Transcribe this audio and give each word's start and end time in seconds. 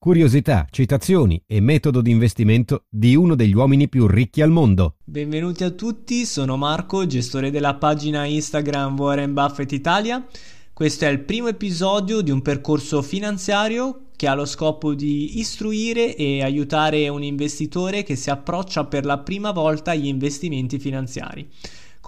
Curiosità, 0.00 0.64
citazioni 0.70 1.42
e 1.44 1.58
metodo 1.60 2.00
di 2.00 2.12
investimento 2.12 2.84
di 2.88 3.16
uno 3.16 3.34
degli 3.34 3.52
uomini 3.52 3.88
più 3.88 4.06
ricchi 4.06 4.40
al 4.42 4.48
mondo. 4.48 4.94
Benvenuti 5.02 5.64
a 5.64 5.70
tutti, 5.70 6.24
sono 6.24 6.56
Marco, 6.56 7.04
gestore 7.04 7.50
della 7.50 7.74
pagina 7.74 8.24
Instagram 8.24 8.96
Warren 8.96 9.32
Buffett 9.32 9.72
Italia. 9.72 10.24
Questo 10.72 11.04
è 11.04 11.08
il 11.08 11.18
primo 11.18 11.48
episodio 11.48 12.20
di 12.20 12.30
un 12.30 12.42
percorso 12.42 13.02
finanziario 13.02 14.02
che 14.14 14.28
ha 14.28 14.34
lo 14.34 14.44
scopo 14.44 14.94
di 14.94 15.40
istruire 15.40 16.14
e 16.14 16.44
aiutare 16.44 17.08
un 17.08 17.24
investitore 17.24 18.04
che 18.04 18.14
si 18.14 18.30
approccia 18.30 18.84
per 18.84 19.04
la 19.04 19.18
prima 19.18 19.50
volta 19.50 19.90
agli 19.90 20.06
investimenti 20.06 20.78
finanziari. 20.78 21.44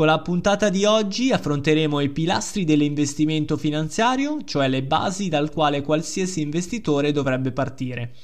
Con 0.00 0.08
la 0.08 0.22
puntata 0.22 0.70
di 0.70 0.86
oggi 0.86 1.30
affronteremo 1.30 2.00
i 2.00 2.08
pilastri 2.08 2.64
dell'investimento 2.64 3.58
finanziario, 3.58 4.42
cioè 4.44 4.66
le 4.66 4.82
basi 4.82 5.28
dal 5.28 5.52
quale 5.52 5.82
qualsiasi 5.82 6.40
investitore 6.40 7.12
dovrebbe 7.12 7.52
partire. 7.52 8.14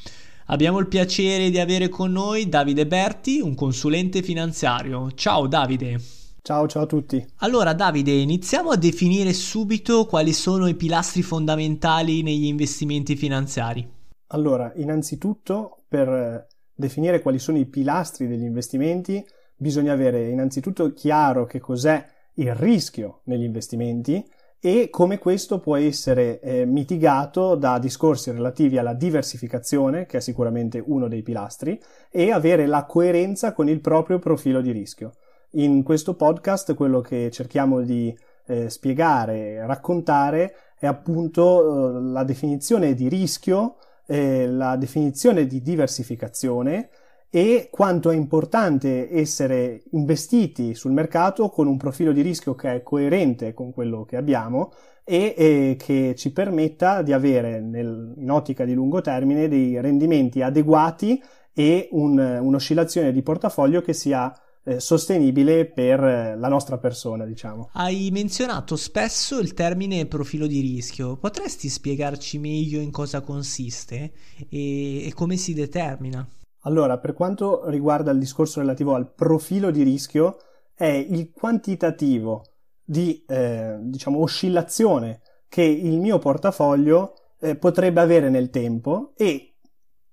Abbiamo 0.46 0.78
il 0.78 0.86
piacere 0.86 1.50
di 1.50 1.60
avere 1.60 1.90
con 1.90 2.12
noi 2.12 2.48
Davide 2.48 2.86
Berti, 2.86 3.40
un 3.40 3.54
consulente 3.54 4.22
finanziario. 4.22 5.12
Ciao 5.12 5.46
Davide. 5.46 6.00
Ciao, 6.40 6.66
ciao 6.66 6.84
a 6.84 6.86
tutti. 6.86 7.22
Allora 7.40 7.74
Davide, 7.74 8.12
iniziamo 8.12 8.70
a 8.70 8.76
definire 8.76 9.34
subito 9.34 10.06
quali 10.06 10.32
sono 10.32 10.68
i 10.68 10.76
pilastri 10.76 11.20
fondamentali 11.20 12.22
negli 12.22 12.46
investimenti 12.46 13.16
finanziari. 13.16 13.86
Allora, 14.28 14.72
innanzitutto 14.76 15.82
per 15.86 16.46
definire 16.74 17.20
quali 17.20 17.38
sono 17.38 17.58
i 17.58 17.66
pilastri 17.66 18.26
degli 18.26 18.44
investimenti 18.44 19.22
bisogna 19.56 19.92
avere 19.92 20.28
innanzitutto 20.28 20.92
chiaro 20.92 21.46
che 21.46 21.60
cos'è 21.60 22.04
il 22.34 22.54
rischio 22.54 23.20
negli 23.24 23.44
investimenti 23.44 24.24
e 24.58 24.88
come 24.90 25.18
questo 25.18 25.60
può 25.60 25.76
essere 25.76 26.40
eh, 26.40 26.64
mitigato 26.64 27.54
da 27.54 27.78
discorsi 27.78 28.30
relativi 28.30 28.78
alla 28.78 28.94
diversificazione, 28.94 30.06
che 30.06 30.16
è 30.16 30.20
sicuramente 30.20 30.82
uno 30.84 31.08
dei 31.08 31.22
pilastri, 31.22 31.80
e 32.10 32.32
avere 32.32 32.66
la 32.66 32.84
coerenza 32.84 33.52
con 33.52 33.68
il 33.68 33.80
proprio 33.80 34.18
profilo 34.18 34.60
di 34.60 34.72
rischio. 34.72 35.12
In 35.52 35.82
questo 35.82 36.14
podcast 36.14 36.74
quello 36.74 37.00
che 37.00 37.30
cerchiamo 37.30 37.80
di 37.82 38.16
eh, 38.46 38.68
spiegare, 38.68 39.64
raccontare 39.66 40.54
è 40.78 40.86
appunto 40.86 41.96
eh, 41.96 42.00
la 42.02 42.24
definizione 42.24 42.94
di 42.94 43.08
rischio, 43.08 43.76
eh, 44.06 44.48
la 44.48 44.76
definizione 44.76 45.46
di 45.46 45.62
diversificazione 45.62 46.88
e 47.36 47.68
quanto 47.70 48.08
è 48.08 48.16
importante 48.16 49.14
essere 49.14 49.82
investiti 49.90 50.74
sul 50.74 50.92
mercato 50.92 51.50
con 51.50 51.66
un 51.66 51.76
profilo 51.76 52.12
di 52.12 52.22
rischio 52.22 52.54
che 52.54 52.76
è 52.76 52.82
coerente 52.82 53.52
con 53.52 53.74
quello 53.74 54.06
che 54.06 54.16
abbiamo 54.16 54.72
e, 55.04 55.34
e 55.36 55.76
che 55.78 56.14
ci 56.16 56.32
permetta 56.32 57.02
di 57.02 57.12
avere 57.12 57.60
nel, 57.60 58.14
in 58.16 58.30
ottica 58.30 58.64
di 58.64 58.72
lungo 58.72 59.02
termine 59.02 59.48
dei 59.48 59.78
rendimenti 59.82 60.40
adeguati 60.40 61.22
e 61.52 61.90
un, 61.90 62.18
un'oscillazione 62.18 63.12
di 63.12 63.20
portafoglio 63.20 63.82
che 63.82 63.92
sia 63.92 64.34
eh, 64.64 64.80
sostenibile 64.80 65.66
per 65.66 66.00
la 66.00 66.48
nostra 66.48 66.78
persona, 66.78 67.26
diciamo. 67.26 67.68
Hai 67.74 68.08
menzionato 68.12 68.76
spesso 68.76 69.38
il 69.40 69.52
termine 69.52 70.06
profilo 70.06 70.46
di 70.46 70.60
rischio. 70.60 71.18
Potresti 71.18 71.68
spiegarci 71.68 72.38
meglio 72.38 72.80
in 72.80 72.90
cosa 72.90 73.20
consiste 73.20 74.12
e, 74.48 75.06
e 75.06 75.12
come 75.12 75.36
si 75.36 75.52
determina? 75.52 76.26
Allora, 76.66 76.98
per 76.98 77.12
quanto 77.12 77.68
riguarda 77.68 78.10
il 78.10 78.18
discorso 78.18 78.58
relativo 78.58 78.94
al 78.94 79.12
profilo 79.12 79.70
di 79.70 79.84
rischio, 79.84 80.38
è 80.74 80.84
il 80.84 81.30
quantitativo 81.30 82.44
di 82.84 83.24
eh, 83.26 83.76
diciamo, 83.80 84.20
oscillazione 84.20 85.20
che 85.48 85.62
il 85.62 86.00
mio 86.00 86.18
portafoglio 86.18 87.14
eh, 87.38 87.54
potrebbe 87.54 88.00
avere 88.00 88.30
nel 88.30 88.50
tempo 88.50 89.12
e 89.16 89.54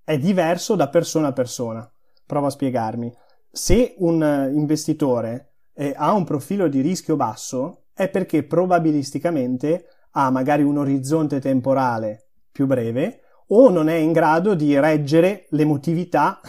è 0.03 0.17
diverso 0.19 0.75
da 0.75 0.89
persona 0.89 1.29
a 1.29 1.33
persona. 1.33 1.91
Provo 2.25 2.45
a 2.45 2.51
spiegarmi. 2.51 3.11
Se 3.49 3.95
un 3.97 4.51
investitore 4.53 5.53
eh, 5.73 5.93
ha 5.95 6.13
un 6.13 6.23
profilo 6.23 6.67
di 6.67 6.81
rischio 6.81 7.15
basso, 7.15 7.85
è 7.93 8.09
perché 8.09 8.43
probabilisticamente 8.43 9.85
ha 10.11 10.29
magari 10.29 10.61
un 10.61 10.77
orizzonte 10.77 11.39
temporale 11.39 12.27
più 12.51 12.67
breve 12.67 13.22
o 13.47 13.69
non 13.69 13.89
è 13.89 13.95
in 13.95 14.11
grado 14.11 14.53
di 14.53 14.79
reggere 14.79 15.45
l'emotività 15.49 16.39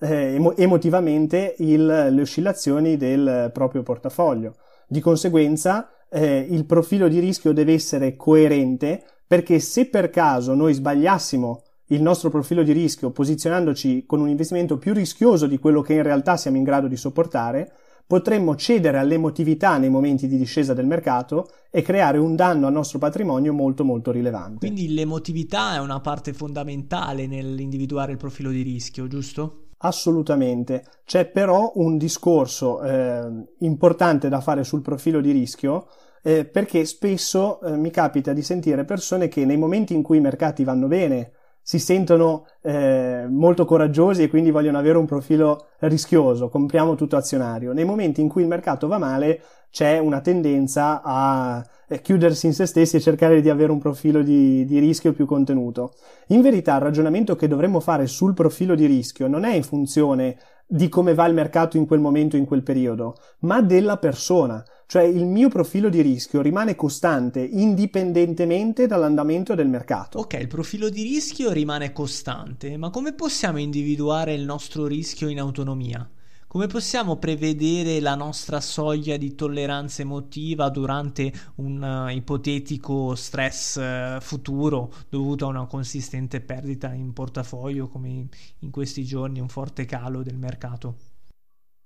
eh, 0.00 0.34
emo- 0.34 0.56
emotivamente 0.56 1.54
il, 1.58 1.84
le 1.84 2.20
oscillazioni 2.20 2.96
del 2.96 3.50
proprio 3.52 3.82
portafoglio. 3.82 4.56
Di 4.86 5.00
conseguenza 5.00 5.90
eh, 6.10 6.46
il 6.50 6.66
profilo 6.66 7.08
di 7.08 7.18
rischio 7.18 7.52
deve 7.52 7.72
essere 7.72 8.16
coerente 8.16 9.02
perché 9.26 9.60
se 9.60 9.86
per 9.86 10.10
caso 10.10 10.54
noi 10.54 10.74
sbagliassimo 10.74 11.62
il 11.86 12.02
nostro 12.02 12.30
profilo 12.30 12.62
di 12.62 12.72
rischio 12.72 13.10
posizionandoci 13.10 14.04
con 14.06 14.20
un 14.20 14.28
investimento 14.28 14.78
più 14.78 14.92
rischioso 14.92 15.46
di 15.46 15.58
quello 15.58 15.82
che 15.82 15.94
in 15.94 16.02
realtà 16.02 16.36
siamo 16.36 16.56
in 16.56 16.64
grado 16.64 16.86
di 16.86 16.96
sopportare, 16.96 17.72
potremmo 18.06 18.56
cedere 18.56 18.98
all'emotività 18.98 19.78
nei 19.78 19.88
momenti 19.88 20.28
di 20.28 20.36
discesa 20.36 20.74
del 20.74 20.86
mercato 20.86 21.48
e 21.70 21.82
creare 21.82 22.18
un 22.18 22.36
danno 22.36 22.66
al 22.66 22.72
nostro 22.72 22.98
patrimonio 22.98 23.52
molto 23.52 23.84
molto 23.84 24.10
rilevante. 24.10 24.66
Quindi 24.66 24.92
l'emotività 24.92 25.74
è 25.74 25.78
una 25.78 26.00
parte 26.00 26.32
fondamentale 26.32 27.26
nell'individuare 27.26 28.12
il 28.12 28.18
profilo 28.18 28.50
di 28.50 28.62
rischio, 28.62 29.06
giusto? 29.08 29.68
Assolutamente. 29.78 30.84
C'è 31.04 31.26
però 31.26 31.72
un 31.76 31.96
discorso 31.96 32.82
eh, 32.82 33.28
importante 33.60 34.28
da 34.28 34.40
fare 34.40 34.64
sul 34.64 34.82
profilo 34.82 35.20
di 35.20 35.32
rischio 35.32 35.88
eh, 36.22 36.44
perché 36.44 36.84
spesso 36.84 37.60
eh, 37.60 37.76
mi 37.76 37.90
capita 37.90 38.32
di 38.32 38.42
sentire 38.42 38.84
persone 38.84 39.28
che 39.28 39.44
nei 39.44 39.56
momenti 39.56 39.92
in 39.92 40.02
cui 40.02 40.18
i 40.18 40.20
mercati 40.20 40.62
vanno 40.62 40.86
bene 40.86 41.32
si 41.62 41.78
sentono 41.78 42.46
eh, 42.60 43.26
molto 43.28 43.64
coraggiosi 43.64 44.24
e 44.24 44.28
quindi 44.28 44.50
vogliono 44.50 44.78
avere 44.78 44.98
un 44.98 45.06
profilo 45.06 45.68
rischioso, 45.78 46.48
compriamo 46.48 46.94
tutto 46.96 47.16
azionario. 47.16 47.72
Nei 47.72 47.84
momenti 47.84 48.20
in 48.20 48.28
cui 48.28 48.42
il 48.42 48.48
mercato 48.48 48.88
va 48.88 48.98
male 48.98 49.40
c'è 49.70 49.98
una 49.98 50.20
tendenza 50.20 51.00
a 51.02 51.64
eh, 51.88 52.02
chiudersi 52.02 52.46
in 52.46 52.52
se 52.52 52.66
stessi 52.66 52.96
e 52.96 53.00
cercare 53.00 53.40
di 53.40 53.48
avere 53.48 53.72
un 53.72 53.78
profilo 53.78 54.22
di, 54.22 54.64
di 54.64 54.78
rischio 54.78 55.12
più 55.12 55.24
contenuto. 55.24 55.94
In 56.28 56.42
verità 56.42 56.74
il 56.74 56.82
ragionamento 56.82 57.36
che 57.36 57.48
dovremmo 57.48 57.80
fare 57.80 58.06
sul 58.06 58.34
profilo 58.34 58.74
di 58.74 58.86
rischio 58.86 59.28
non 59.28 59.44
è 59.44 59.54
in 59.54 59.62
funzione 59.62 60.36
di 60.66 60.88
come 60.88 61.14
va 61.14 61.26
il 61.26 61.34
mercato 61.34 61.76
in 61.76 61.86
quel 61.86 62.00
momento, 62.00 62.36
in 62.36 62.46
quel 62.46 62.62
periodo, 62.62 63.16
ma 63.40 63.60
della 63.60 63.98
persona. 63.98 64.64
Cioè 64.92 65.04
il 65.04 65.24
mio 65.24 65.48
profilo 65.48 65.88
di 65.88 66.02
rischio 66.02 66.42
rimane 66.42 66.74
costante 66.74 67.40
indipendentemente 67.40 68.86
dall'andamento 68.86 69.54
del 69.54 69.66
mercato. 69.66 70.18
Ok, 70.18 70.34
il 70.34 70.48
profilo 70.48 70.90
di 70.90 71.00
rischio 71.00 71.50
rimane 71.50 71.94
costante, 71.94 72.76
ma 72.76 72.90
come 72.90 73.14
possiamo 73.14 73.58
individuare 73.58 74.34
il 74.34 74.44
nostro 74.44 74.86
rischio 74.86 75.30
in 75.30 75.40
autonomia? 75.40 76.06
Come 76.46 76.66
possiamo 76.66 77.16
prevedere 77.16 78.00
la 78.00 78.14
nostra 78.14 78.60
soglia 78.60 79.16
di 79.16 79.34
tolleranza 79.34 80.02
emotiva 80.02 80.68
durante 80.68 81.32
un 81.54 81.80
uh, 81.80 82.14
ipotetico 82.14 83.14
stress 83.14 83.76
uh, 83.76 84.20
futuro 84.20 84.92
dovuto 85.08 85.46
a 85.46 85.48
una 85.48 85.64
consistente 85.64 86.42
perdita 86.42 86.92
in 86.92 87.14
portafoglio 87.14 87.88
come 87.88 88.28
in 88.58 88.70
questi 88.70 89.04
giorni 89.04 89.40
un 89.40 89.48
forte 89.48 89.86
calo 89.86 90.22
del 90.22 90.36
mercato? 90.36 91.11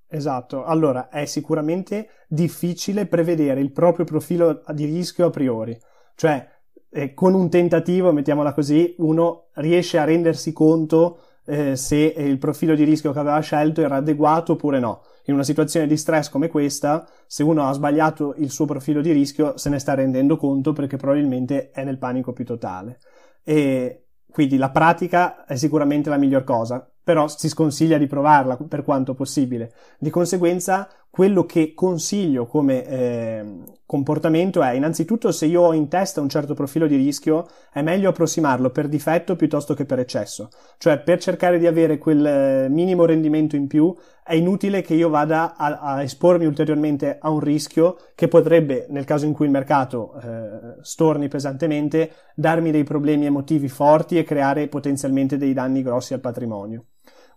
Esatto, 0.08 0.64
allora 0.64 1.08
è 1.08 1.24
sicuramente 1.24 2.08
difficile 2.28 3.06
prevedere 3.06 3.60
il 3.60 3.72
proprio 3.72 4.04
profilo 4.04 4.62
di 4.72 4.84
rischio 4.84 5.26
a 5.26 5.30
priori, 5.30 5.76
cioè 6.14 6.48
eh, 6.90 7.12
con 7.12 7.34
un 7.34 7.50
tentativo, 7.50 8.12
mettiamola 8.12 8.54
così, 8.54 8.94
uno 8.98 9.48
riesce 9.54 9.98
a 9.98 10.04
rendersi 10.04 10.52
conto 10.52 11.20
eh, 11.44 11.76
se 11.76 11.96
il 11.96 12.38
profilo 12.38 12.74
di 12.74 12.84
rischio 12.84 13.12
che 13.12 13.18
aveva 13.18 13.40
scelto 13.40 13.80
era 13.80 13.96
adeguato 13.96 14.52
oppure 14.52 14.78
no. 14.78 15.02
In 15.26 15.34
una 15.34 15.42
situazione 15.42 15.88
di 15.88 15.96
stress 15.96 16.28
come 16.28 16.48
questa, 16.48 17.06
se 17.26 17.42
uno 17.42 17.66
ha 17.66 17.72
sbagliato 17.72 18.34
il 18.38 18.50
suo 18.50 18.64
profilo 18.64 19.00
di 19.00 19.10
rischio, 19.10 19.56
se 19.56 19.68
ne 19.70 19.80
sta 19.80 19.94
rendendo 19.94 20.36
conto 20.36 20.72
perché 20.72 20.96
probabilmente 20.96 21.70
è 21.70 21.82
nel 21.82 21.98
panico 21.98 22.32
più 22.32 22.44
totale. 22.44 22.98
E 23.42 24.06
quindi 24.30 24.56
la 24.56 24.70
pratica 24.70 25.44
è 25.44 25.56
sicuramente 25.56 26.10
la 26.10 26.16
miglior 26.16 26.44
cosa, 26.44 26.88
però 27.06 27.28
si 27.28 27.48
sconsiglia 27.48 27.98
di 27.98 28.08
provarla 28.08 28.56
per 28.56 28.82
quanto 28.82 29.14
possibile. 29.14 29.72
Di 29.96 30.10
conseguenza, 30.10 30.88
quello 31.08 31.46
che 31.46 31.72
consiglio 31.72 32.46
come, 32.46 32.84
eh, 32.84 33.44
comportamento 33.86 34.60
è 34.60 34.72
innanzitutto 34.72 35.30
se 35.30 35.46
io 35.46 35.62
ho 35.62 35.72
in 35.72 35.88
testa 35.88 36.20
un 36.20 36.28
certo 36.28 36.52
profilo 36.52 36.86
di 36.86 36.96
rischio 36.96 37.46
è 37.72 37.80
meglio 37.80 38.10
approssimarlo 38.10 38.68
per 38.68 38.86
difetto 38.86 39.34
piuttosto 39.34 39.72
che 39.72 39.86
per 39.86 39.98
eccesso 39.98 40.50
cioè 40.76 40.98
per 40.98 41.18
cercare 41.18 41.58
di 41.58 41.66
avere 41.66 41.96
quel 41.96 42.26
eh, 42.26 42.68
minimo 42.68 43.06
rendimento 43.06 43.56
in 43.56 43.66
più 43.66 43.94
è 44.22 44.34
inutile 44.34 44.82
che 44.82 44.92
io 44.92 45.08
vada 45.08 45.56
a, 45.56 45.78
a 45.78 46.02
espormi 46.02 46.44
ulteriormente 46.44 47.16
a 47.18 47.30
un 47.30 47.40
rischio 47.40 47.96
che 48.14 48.28
potrebbe 48.28 48.86
nel 48.90 49.04
caso 49.04 49.24
in 49.24 49.32
cui 49.32 49.46
il 49.46 49.52
mercato 49.52 50.20
eh, 50.20 50.82
storni 50.82 51.28
pesantemente 51.28 52.10
darmi 52.34 52.70
dei 52.70 52.84
problemi 52.84 53.24
emotivi 53.24 53.68
forti 53.68 54.18
e 54.18 54.24
creare 54.24 54.68
potenzialmente 54.68 55.38
dei 55.38 55.54
danni 55.54 55.82
grossi 55.82 56.12
al 56.12 56.20
patrimonio 56.20 56.84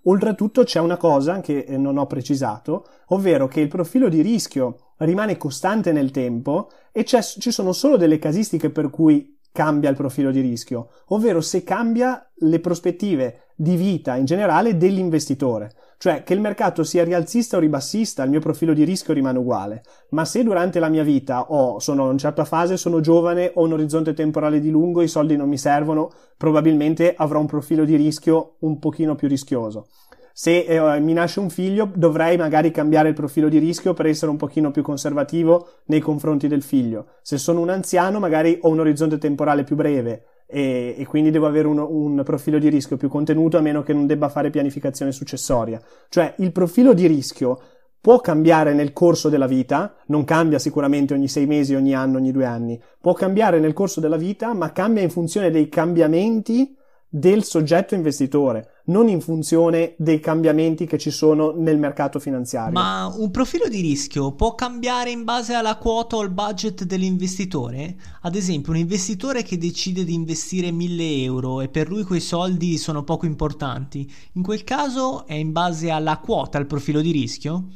Oltretutto 0.04 0.64
c'è 0.64 0.80
una 0.80 0.98
cosa 0.98 1.42
che 1.42 1.60
eh, 1.60 1.78
non 1.78 1.98
ho 1.98 2.06
precisato, 2.06 2.86
ovvero 3.08 3.48
che 3.48 3.60
il 3.60 3.68
profilo 3.68 4.10
di 4.10 4.22
rischio 4.22 4.94
rimane 4.98 5.38
costante 5.38 5.92
nel 5.92 6.12
tempo 6.12 6.70
e 6.92 7.04
ci 7.06 7.52
sono 7.52 7.74
solo 7.74 7.98
delle 7.98 8.20
casistiche 8.20 8.70
per 8.70 8.90
cui 8.90 9.39
cambia 9.52 9.90
il 9.90 9.96
profilo 9.96 10.32
di 10.32 10.42
rischio, 10.42 10.90
ovvero 11.08 11.42
se 11.42 11.64
cambia 11.64 12.30
le 12.42 12.60
prospettive 12.60 13.48
di 13.56 13.76
vita 13.76 14.16
in 14.16 14.26
generale 14.26 14.78
dell'investitore. 14.78 15.72
Cioè 15.98 16.24
che 16.24 16.34
il 16.34 16.40
mercato 16.40 16.84
sia 16.84 17.04
rialzista 17.04 17.58
o 17.58 17.60
ribassista, 17.60 18.24
il 18.24 18.30
mio 18.30 18.40
profilo 18.40 18.74
di 18.74 18.86
rischio 18.86 19.14
rimane 19.14 19.38
uguale. 19.38 19.84
Ma 20.12 20.24
se 20.24 20.44
durante 20.44 20.80
la 20.80 20.88
mia 20.88 21.04
vita 21.04 21.52
ho, 21.52 21.80
sono 21.80 22.04
in 22.04 22.10
una 22.10 22.18
certa 22.18 22.46
fase, 22.46 22.78
sono 22.78 23.02
giovane, 23.02 23.52
ho 23.54 23.64
un 23.64 23.74
orizzonte 23.74 24.14
temporale 24.14 24.62
di 24.62 24.70
lungo, 24.70 25.02
i 25.02 25.10
soldi 25.10 25.36
non 25.36 25.50
mi 25.50 25.58
servono, 25.58 26.10
probabilmente 26.38 27.14
avrò 27.18 27.42
un 27.42 27.48
profilo 27.48 27.84
di 27.84 27.98
rischio 27.98 28.56
un 28.60 28.80
pochino 28.80 29.16
più 29.16 29.28
rischioso. 29.28 29.88
Se 30.34 30.60
eh, 30.60 31.00
mi 31.00 31.14
nasce 31.14 31.40
un 31.40 31.50
figlio, 31.50 31.92
dovrei 31.94 32.38
magari 32.38 32.72
cambiare 32.72 33.10
il 33.10 33.16
profilo 33.16 33.50
di 33.50 33.58
rischio 33.58 33.94
per 33.94 34.06
essere 34.06 34.32
un 34.32 34.38
pochino 34.38 34.72
più 34.72 34.82
conservativo 34.82 35.68
nei 35.86 36.00
confronti 36.00 36.48
del 36.48 36.62
figlio. 36.62 37.08
Se 37.22 37.38
sono 37.38 37.62
un 37.62 37.70
anziano, 37.70 38.20
magari 38.20 38.58
ho 38.62 38.70
un 38.70 38.80
orizzonte 38.80 39.18
temporale 39.18 39.64
più 39.64 39.76
breve 39.76 40.24
e, 40.52 40.96
e 40.98 41.06
quindi 41.06 41.30
devo 41.30 41.46
avere 41.46 41.68
un, 41.68 41.78
un, 41.78 42.22
profilo 42.24 42.58
di 42.58 42.70
rischio 42.70 42.98
più 42.98 43.08
contenuto 43.08 43.58
a 43.58 43.62
meno 43.62 43.84
che 43.84 43.94
non 43.94 44.08
debba 44.08 44.30
fare 44.30 44.50
pianificazione 44.50 45.12
successoria. 45.12 45.80
Cioè 46.10 46.34
il 46.38 46.52
profilo 46.52 46.94
di 46.94 47.06
rischio 47.06 47.60
può 48.02 48.20
cambiare 48.20 48.74
nel 48.74 48.94
corso 48.94 49.30
della 49.30 49.46
vita, 49.46 49.94
non 50.08 50.24
cambia 50.24 50.58
sicuramente 50.58 51.14
ogni 51.14 51.28
sei 51.28 51.46
mesi, 51.46 51.76
ogni 51.76 51.94
anno, 51.94 52.18
ogni 52.18 52.32
due 52.32 52.46
anni, 52.46 52.82
può 53.00 53.14
cambiare 53.14 53.60
nel 53.60 53.74
corso 53.74 54.00
della 54.00 54.18
vita, 54.18 54.54
ma 54.54 54.72
cambia 54.72 55.04
in 55.04 55.10
funzione 55.10 55.52
dei 55.52 55.70
cambiamenti 55.70 56.76
del 57.12 57.44
soggetto 57.44 57.96
investitore, 57.96 58.84
non 58.86 59.08
in 59.08 59.20
funzione 59.20 59.96
dei 59.98 60.20
cambiamenti 60.20 60.86
che 60.86 61.00
ci 61.00 61.10
sono 61.10 61.52
nel 61.52 61.80
mercato 61.80 62.20
finanziario. 62.20 62.74
Ma 62.74 63.12
un 63.14 63.32
profilo 63.32 63.68
di 63.68 63.82
rischio 63.82 64.34
può 64.34 64.54
cambiare 64.54 65.10
in 65.10 65.24
base 65.24 65.54
alla 65.54 65.78
quota 65.78 66.18
o 66.18 66.20
al 66.20 66.30
budget 66.30 66.84
dell'investitore? 66.84 67.96
Ad 68.22 68.36
esempio, 68.36 68.72
un 68.72 68.78
investitore 68.78 69.42
che 69.42 69.58
decide 69.58 70.04
di 70.04 70.14
investire 70.14 70.72
1000 70.72 71.24
euro 71.24 71.62
e 71.62 71.70
per 71.70 71.90
lui 71.90 72.04
quei 72.04 72.20
soldi 72.22 72.78
sono 72.78 73.04
poco 73.04 73.26
importanti, 73.26 74.10
in 74.34 74.44
quel 74.44 74.64
caso 74.64 75.26
è 75.26 75.34
in 75.34 75.52
base 75.52 75.90
alla 75.90 76.20
quota 76.20 76.60
il 76.60 76.68
profilo 76.68 77.02
di 77.02 77.12
rischio? 77.12 77.68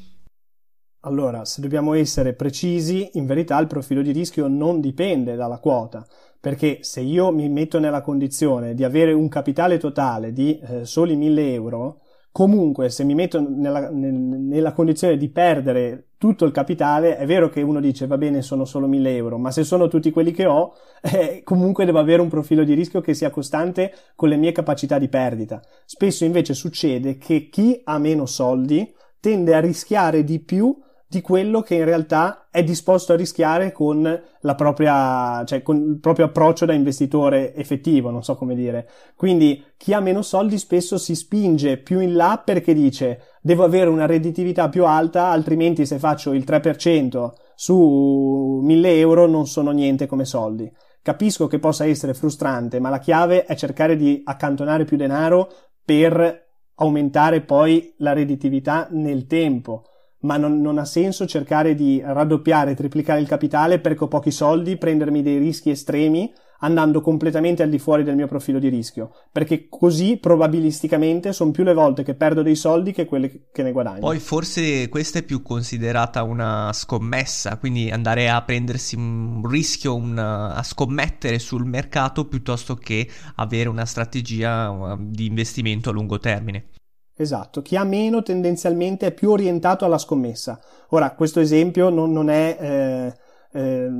Allora, 1.06 1.44
se 1.44 1.60
dobbiamo 1.60 1.96
essere 1.96 2.34
precisi, 2.34 3.10
in 3.14 3.26
verità 3.26 3.60
il 3.60 3.68
profilo 3.68 4.02
di 4.02 4.12
rischio 4.12 4.48
non 4.48 4.80
dipende 4.80 5.36
dalla 5.36 5.58
quota, 5.58 6.08
perché 6.44 6.80
se 6.82 7.00
io 7.00 7.32
mi 7.32 7.48
metto 7.48 7.80
nella 7.80 8.02
condizione 8.02 8.74
di 8.74 8.84
avere 8.84 9.14
un 9.14 9.30
capitale 9.30 9.78
totale 9.78 10.34
di 10.34 10.60
eh, 10.60 10.84
soli 10.84 11.16
1000 11.16 11.54
euro, 11.54 12.02
comunque 12.34 12.90
se 12.90 13.06
mi 13.06 13.16
metto 13.16 13.40
nella, 13.40 13.90
nel, 13.90 14.12
nella, 14.12 14.74
condizione 14.74 15.16
di 15.16 15.30
perdere 15.30 16.08
tutto 16.18 16.44
il 16.44 16.52
capitale, 16.52 17.16
è 17.16 17.26
vero 17.26 17.48
che 17.48 17.62
uno 17.62 17.80
dice 17.80 18.08
va 18.08 18.18
bene 18.18 18.42
sono 18.42 18.66
solo 18.66 18.88
1000 18.88 19.16
euro, 19.16 19.38
ma 19.38 19.52
se 19.52 19.64
sono 19.64 19.88
tutti 19.88 20.12
quelli 20.12 20.34
che 20.34 20.46
ho, 20.46 20.74
eh, 21.02 21.44
comunque 21.46 21.86
devo 21.86 22.00
avere 22.00 22.22
un 22.22 22.28
profilo 22.28 22.66
di 22.66 22.74
rischio 22.74 23.00
che 23.00 23.14
sia 23.14 23.30
costante 23.30 23.94
con 24.14 24.28
le 24.28 24.36
mie 24.36 24.52
capacità 24.52 25.00
di 25.00 25.08
perdita. 25.08 25.62
Spesso 25.86 26.26
invece 26.26 26.54
succede 26.54 27.18
che 27.18 27.48
chi 27.50 27.80
ha 27.86 27.98
meno 28.00 28.26
soldi 28.26 28.94
tende 29.22 29.56
a 29.56 29.62
rischiare 29.62 30.26
di 30.26 30.40
più 30.40 30.78
di 31.14 31.22
quello 31.22 31.62
che 31.62 31.76
in 31.76 31.86
realtà 31.86 32.48
è 32.50 32.64
disposto 32.64 33.14
a 33.14 33.16
rischiare 33.16 33.72
con 33.72 34.02
la 34.40 34.56
propria, 34.56 35.44
cioè 35.46 35.62
con 35.62 35.78
il 35.78 36.00
proprio 36.00 36.26
approccio 36.26 36.66
da 36.66 36.74
investitore 36.74 37.54
effettivo, 37.54 38.10
non 38.10 38.24
so 38.24 38.36
come 38.36 38.56
dire. 38.56 38.90
Quindi 39.16 39.64
chi 39.78 39.94
ha 39.94 40.00
meno 40.00 40.24
soldi 40.24 40.58
spesso 40.58 40.98
si 40.98 41.14
spinge 41.14 41.78
più 41.78 42.00
in 42.00 42.16
là 42.16 42.42
perché 42.44 42.74
dice 42.74 43.38
devo 43.44 43.64
avere 43.64 43.92
una 43.92 44.08
redditività 44.08 44.70
più 44.70 44.86
alta, 44.86 45.28
altrimenti 45.28 45.86
se 45.86 46.00
faccio 46.00 46.34
il 46.34 46.44
3% 46.48 47.32
su 47.54 48.60
1000 48.64 48.98
euro 48.98 49.28
non 49.28 49.46
sono 49.46 49.70
niente 49.70 50.08
come 50.08 50.26
soldi. 50.26 50.72
Capisco 51.04 51.46
che 51.46 51.60
possa 51.60 51.86
essere 51.86 52.16
frustrante, 52.16 52.80
ma 52.80 52.90
la 52.90 52.98
chiave 52.98 53.46
è 53.46 53.56
cercare 53.56 53.96
di 53.96 54.24
accantonare 54.26 54.84
più 54.84 54.98
denaro 54.98 55.48
per 55.86 56.42
aumentare 56.78 57.42
poi 57.42 57.94
la 57.98 58.14
redditività 58.14 58.88
nel 58.90 59.28
tempo 59.28 59.84
ma 60.24 60.38
non, 60.38 60.62
non, 60.62 60.78
ha 60.78 60.86
senso 60.86 61.26
cercare 61.26 61.76
di 61.76 62.02
raddoppiare, 62.04 62.76
triplicare 62.76 63.22
il 63.22 63.28
capitale 63.28 63.80
perché 63.80 64.04
ho 64.04 64.08
pochi 64.08 64.32
soldi, 64.32 64.78
prendermi 64.78 65.22
dei 65.22 65.38
rischi 65.38 65.70
estremi 65.70 66.32
andando 66.64 67.02
completamente 67.02 67.62
al 67.62 67.70
di 67.70 67.78
fuori 67.78 68.04
del 68.04 68.16
mio 68.16 68.28
profilo 68.28 68.58
di 68.58 68.70
rischio, 68.70 69.12
perché 69.32 69.68
così 69.70 70.18
probabilisticamente 70.18 71.34
sono 71.34 71.52
più 71.52 71.64
le 71.64 71.74
volte 71.74 72.04
che 72.04 72.16
perdo 72.16 72.42
dei 72.42 72.56
soldi 72.56 72.94
che 72.94 73.06
quelle 73.06 73.48
che 73.52 73.64
ne 73.64 73.72
guadagno. 73.72 74.00
Poi 74.00 74.20
forse 74.20 74.88
questa 74.90 75.20
è 75.20 75.24
più 75.24 75.42
considerata 75.42 76.24
una 76.24 76.72
scommessa, 76.74 77.58
quindi 77.58 77.92
andare 77.92 78.30
a 78.30 78.42
prendersi 78.44 78.96
un 78.96 79.46
rischio, 79.46 79.94
una, 79.94 80.54
a 80.54 80.64
scommettere 80.64 81.38
sul 81.38 81.66
mercato 81.66 82.28
piuttosto 82.28 82.76
che 82.76 83.10
avere 83.36 83.68
una 83.68 83.86
strategia 83.86 84.98
di 84.98 85.26
investimento 85.26 85.90
a 85.90 85.94
lungo 85.94 86.18
termine. 86.18 86.68
Esatto, 87.16 87.62
chi 87.62 87.76
ha 87.76 87.84
meno 87.84 88.24
tendenzialmente 88.24 89.08
è 89.08 89.14
più 89.14 89.30
orientato 89.30 89.86
alla 89.86 90.00
scommessa. 90.00 90.60
Ora, 90.90 91.14
questo 91.14 91.40
esempio 91.40 91.90
non, 91.90 92.12
non 92.12 92.30
è 92.30 92.58
eh, 92.60 93.14
eh, 93.54 93.92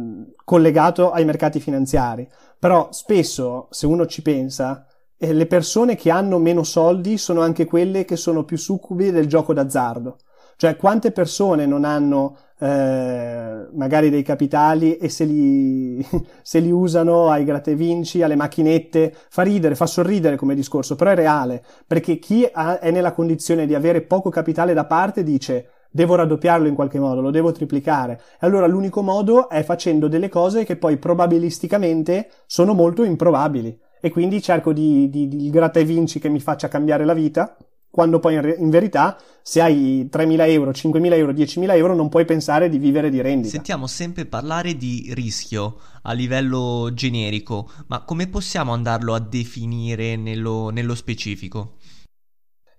collegato 0.44 1.12
ai 1.12 1.24
mercati 1.24 1.60
finanziari, 1.60 2.28
però 2.58 2.88
spesso, 2.92 3.68
se 3.70 3.86
uno 3.86 4.08
ci 4.08 4.24
pensa, 4.24 4.88
eh, 5.18 5.32
le 5.32 5.46
persone 5.46 5.96
che 5.96 6.10
hanno 6.10 6.40
meno 6.40 6.64
soldi 6.64 7.18
sono 7.18 7.42
anche 7.42 7.66
quelle 7.66 8.04
che 8.04 8.16
sono 8.16 8.46
più 8.46 8.58
succubi 8.58 9.12
del 9.12 9.28
gioco 9.28 9.54
d'azzardo. 9.54 10.18
Cioè, 10.56 10.76
quante 10.76 11.12
persone 11.12 11.66
non 11.66 11.84
hanno 11.84 12.38
eh, 12.64 13.68
magari 13.74 14.10
dei 14.10 14.24
capitali 14.24 14.96
e 14.96 15.10
se 15.10 15.26
li, 15.26 16.06
se 16.42 16.60
li 16.60 16.72
usano 16.72 17.30
ai 17.30 17.44
gratte 17.44 17.76
vinci, 17.76 18.22
alle 18.22 18.38
macchinette, 18.38 19.14
fa 19.30 19.42
ridere, 19.42 19.76
fa 19.76 19.86
sorridere 19.86 20.38
come 20.38 20.56
discorso, 20.56 20.96
però 20.96 21.12
è 21.12 21.16
reale, 21.16 21.62
perché 21.86 22.20
chi 22.20 22.48
ha, 22.50 22.80
è 22.80 22.90
nella 22.90 23.12
condizione 23.12 23.66
di 23.66 23.76
avere 23.76 24.02
poco 24.02 24.30
capitale 24.30 24.74
da 24.74 24.86
parte 24.86 25.24
dice 25.24 25.68
devo 25.92 26.16
raddoppiarlo 26.16 26.68
in 26.68 26.74
qualche 26.74 27.00
modo, 27.00 27.20
lo 27.20 27.32
devo 27.32 27.52
triplicare. 27.52 28.14
E 28.40 28.48
allora 28.48 28.66
l'unico 28.66 29.02
modo 29.02 29.50
è 29.50 29.62
facendo 29.62 30.08
delle 30.08 30.30
cose 30.30 30.64
che 30.64 30.78
poi 30.78 30.98
probabilisticamente 30.98 32.30
sono 32.48 32.74
molto 32.74 33.04
improbabili. 33.04 33.78
E 34.00 34.10
quindi 34.10 34.42
cerco 34.42 34.74
di, 34.74 35.10
di, 35.10 35.28
di 35.28 35.46
il 35.46 35.52
gratta 35.52 35.80
e 35.80 35.86
vinci 35.86 36.20
che 36.20 36.30
mi 36.30 36.40
faccia 36.40 36.68
cambiare 36.68 37.06
la 37.06 37.14
vita 37.14 37.56
quando 37.94 38.18
poi 38.18 38.34
in, 38.34 38.42
re- 38.42 38.56
in, 38.58 38.72
verità 38.72 39.16
se 39.44 39.62
hai 39.62 40.10
3.000 40.12 40.50
euro, 40.50 40.72
5.000 40.72 41.14
euro, 41.14 41.32
10.000 41.32 41.76
euro 41.76 41.94
non 41.94 42.10
puoi 42.10 42.26
pensare 42.26 42.68
di 42.68 42.80
vivere 42.80 43.12
di 43.12 43.22
rendita. 43.22 43.50
Sentiamo 43.50 43.86
sempre 43.86 44.26
parlare 44.26 44.76
di 44.76 45.12
rischio 45.14 45.78
a 46.02 46.12
livello 46.14 46.90
generico, 46.92 47.70
ma 47.86 48.04
come 48.04 48.28
possiamo 48.28 48.74
andarlo 48.74 49.14
a 49.14 49.20
definire 49.20 50.16
nello, 50.16 50.70
nello 50.70 50.96
specifico? 50.96 51.76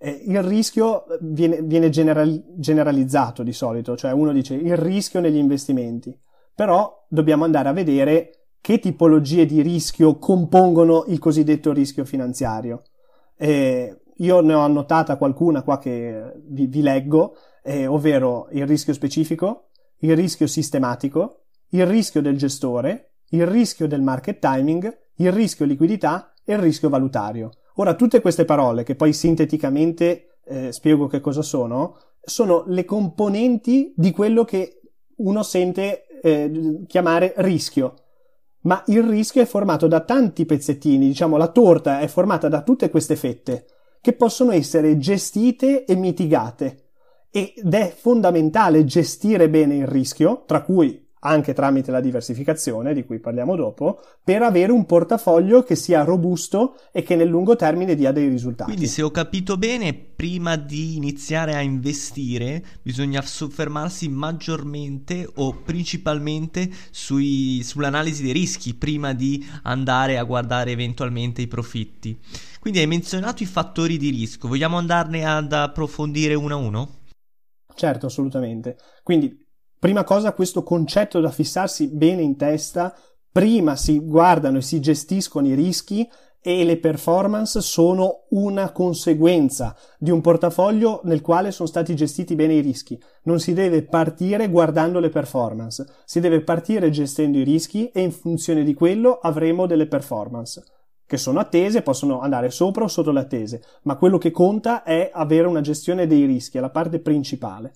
Eh, 0.01 0.25
il 0.27 0.43
rischio 0.43 1.05
viene, 1.21 1.63
viene 1.63 1.91
general- 1.91 2.43
generalizzato 2.57 3.45
di 3.45 3.53
solito, 3.53 3.97
cioè 3.97 4.11
uno 4.11 4.33
dice 4.33 4.55
il 4.55 4.77
rischio 4.77 5.21
negli 5.21 5.37
investimenti, 5.37 6.13
però 6.53 7.07
dobbiamo 7.09 7.45
andare 7.45 7.69
a 7.69 7.73
vedere 7.73 8.47
che 8.61 8.81
tipologie 8.81 9.47
di 9.47 9.63
rischio 9.63 10.19
compongono 10.19 11.05
il 11.07 11.21
cosiddetto 11.21 11.73
rischio 11.73 12.05
finanziario. 12.05 12.83
Eh, 13.37 14.01
io 14.19 14.41
ne 14.41 14.55
ho 14.55 14.61
annotata 14.61 15.17
qualcuna 15.17 15.63
qua 15.63 15.79
che 15.79 16.33
vi, 16.47 16.67
vi 16.67 16.83
leggo, 16.83 17.37
eh, 17.63 17.87
ovvero 17.87 18.49
il 18.53 18.67
rischio 18.67 18.93
specifico, 18.93 19.71
il 19.99 20.15
rischio 20.15 20.47
sistematico, 20.47 21.45
il 21.71 21.87
rischio 21.87 22.21
del 22.21 22.37
gestore, 22.37 23.15
il 23.31 23.47
rischio 23.47 23.89
del 23.89 24.03
market 24.03 24.39
timing, 24.39 24.97
il 25.17 25.33
rischio 25.33 25.65
liquidità 25.65 26.35
e 26.45 26.53
il 26.53 26.59
rischio 26.59 26.89
valutario. 26.89 27.51
Ora, 27.77 27.95
tutte 27.95 28.21
queste 28.21 28.45
parole, 28.45 28.85
che 28.85 28.95
poi 28.95 29.13
sinteticamente 29.13 30.39
eh, 30.45 30.73
spiego 30.73 31.07
che 31.07 31.21
cosa 31.21 31.43
sono, 31.43 31.97
sono 32.21 32.65
le 32.67 32.85
componenti 32.85 33.93
di 33.97 34.11
quello 34.13 34.45
che 34.45 34.81
uno 35.17 35.43
sente 35.43 36.07
eh, 36.23 36.85
chiamare 36.87 37.33
rischio. 37.39 37.95
Ma 38.61 38.83
il 38.87 39.03
rischio 39.03 39.43
è 39.43 39.47
formato 39.47 39.89
da 39.89 40.01
tanti 40.01 40.47
pezzettini, 40.47 41.07
diciamo 41.07 41.37
la 41.37 41.49
torta 41.49 42.01
è 42.01 42.07
formata 42.07 42.49
da 42.49 42.63
tutte 42.63 42.89
queste 42.89 43.17
fette 43.17 43.67
che 44.05 44.13
possono 44.13 44.53
essere 44.53 44.99
gestite 44.99 45.87
e 45.87 45.95
mitigate 45.95 46.89
ed 47.31 47.73
è 47.73 47.91
fondamentale 47.99 48.85
gestire 48.85 49.49
bene 49.49 49.77
il 49.77 49.87
rischio, 49.87 50.45
tra 50.47 50.61
cui 50.61 51.05
anche 51.21 51.55
tramite 51.55 51.91
la 51.91 52.01
diversificazione, 52.01 52.93
di 52.93 53.05
cui 53.05 53.19
parliamo 53.19 53.57
dopo, 53.57 54.01
per 54.23 54.43
avere 54.43 54.73
un 54.73 54.85
portafoglio 54.85 55.63
che 55.63 55.75
sia 55.75 56.05
robusto 56.05 56.77
e 56.93 57.03
che 57.03 57.17
nel 57.17 57.29
lungo 57.29 57.57
termine 57.57 57.95
dia 57.95 58.13
dei 58.13 58.29
risultati. 58.29 58.71
Quindi, 58.71 58.89
se 58.89 59.01
ho 59.01 59.11
capito 59.11 59.57
bene, 59.57 59.95
prima 59.95 60.57
di 60.57 60.97
iniziare 60.97 61.55
a 61.55 61.63
investire, 61.63 62.63
bisogna 62.83 63.23
soffermarsi 63.23 64.09
maggiormente 64.11 65.27
o 65.37 65.63
principalmente 65.65 66.71
sui, 66.91 67.63
sull'analisi 67.63 68.23
dei 68.23 68.33
rischi 68.33 68.75
prima 68.75 69.15
di 69.15 69.43
andare 69.63 70.19
a 70.19 70.25
guardare 70.25 70.73
eventualmente 70.73 71.41
i 71.41 71.47
profitti. 71.47 72.19
Quindi 72.65 72.81
hai 72.81 72.87
menzionato 72.89 73.43
i 73.43 73.47
fattori 73.47 73.99
di 73.99 74.09
rischio, 74.09 74.49
vogliamo 74.49 74.79
andarne 74.79 75.23
ad 75.27 75.53
approfondire 75.53 76.33
uno 76.33 76.55
a 76.55 76.57
uno? 76.57 76.89
Certo, 77.75 78.07
assolutamente. 78.07 78.79
Quindi 79.03 79.45
Prima 79.85 80.03
cosa 80.03 80.33
questo 80.33 80.63
concetto 80.63 81.21
da 81.21 81.31
fissarsi 81.31 81.89
bene 81.89 82.23
in 82.23 82.39
testa, 82.39 82.95
prima 83.31 83.77
si 83.77 83.99
guardano 83.99 84.57
e 84.57 84.63
si 84.63 84.81
gestiscono 84.81 85.47
i 85.47 85.53
rischi 85.53 86.09
e 86.41 86.65
le 86.65 86.79
performance 86.79 87.61
sono 87.61 88.25
una 88.31 88.73
conseguenza 88.73 89.77
di 89.99 90.11
un 90.11 90.23
portafoglio 90.23 91.03
nel 91.05 91.21
quale 91.21 91.51
sono 91.51 91.69
stati 91.69 91.95
gestiti 91.95 92.35
bene 92.35 92.55
i 92.55 92.61
rischi. 92.61 92.99
Non 93.25 93.41
si 93.41 93.53
deve 93.53 93.83
partire 93.83 94.49
guardando 94.49 95.01
le 95.01 95.11
performance, 95.11 95.85
si 96.07 96.19
deve 96.19 96.41
partire 96.41 96.89
gestendo 96.89 97.37
i 97.37 97.45
rischi 97.45 97.89
e 97.89 98.01
in 98.01 98.13
funzione 98.13 98.65
di 98.65 98.73
quello 98.73 99.19
avremo 99.19 99.67
delle 99.67 99.87
performance 99.87 100.65
che 101.07 101.17
sono 101.17 101.39
attese, 101.39 101.83
possono 101.83 102.21
andare 102.21 102.51
sopra 102.51 102.85
o 102.85 102.89
sotto 102.89 103.13
le 103.13 103.21
attese, 103.21 103.63
ma 103.83 103.97
quello 103.97 104.19
che 104.19 104.31
conta 104.31 104.83
è 104.83 105.11
avere 105.13 105.47
una 105.47 105.61
gestione 105.61 106.07
dei 106.07 106.25
rischi, 106.25 106.59
è 106.59 106.61
la 106.61 106.71
parte 106.71 107.01
principale. 107.01 107.73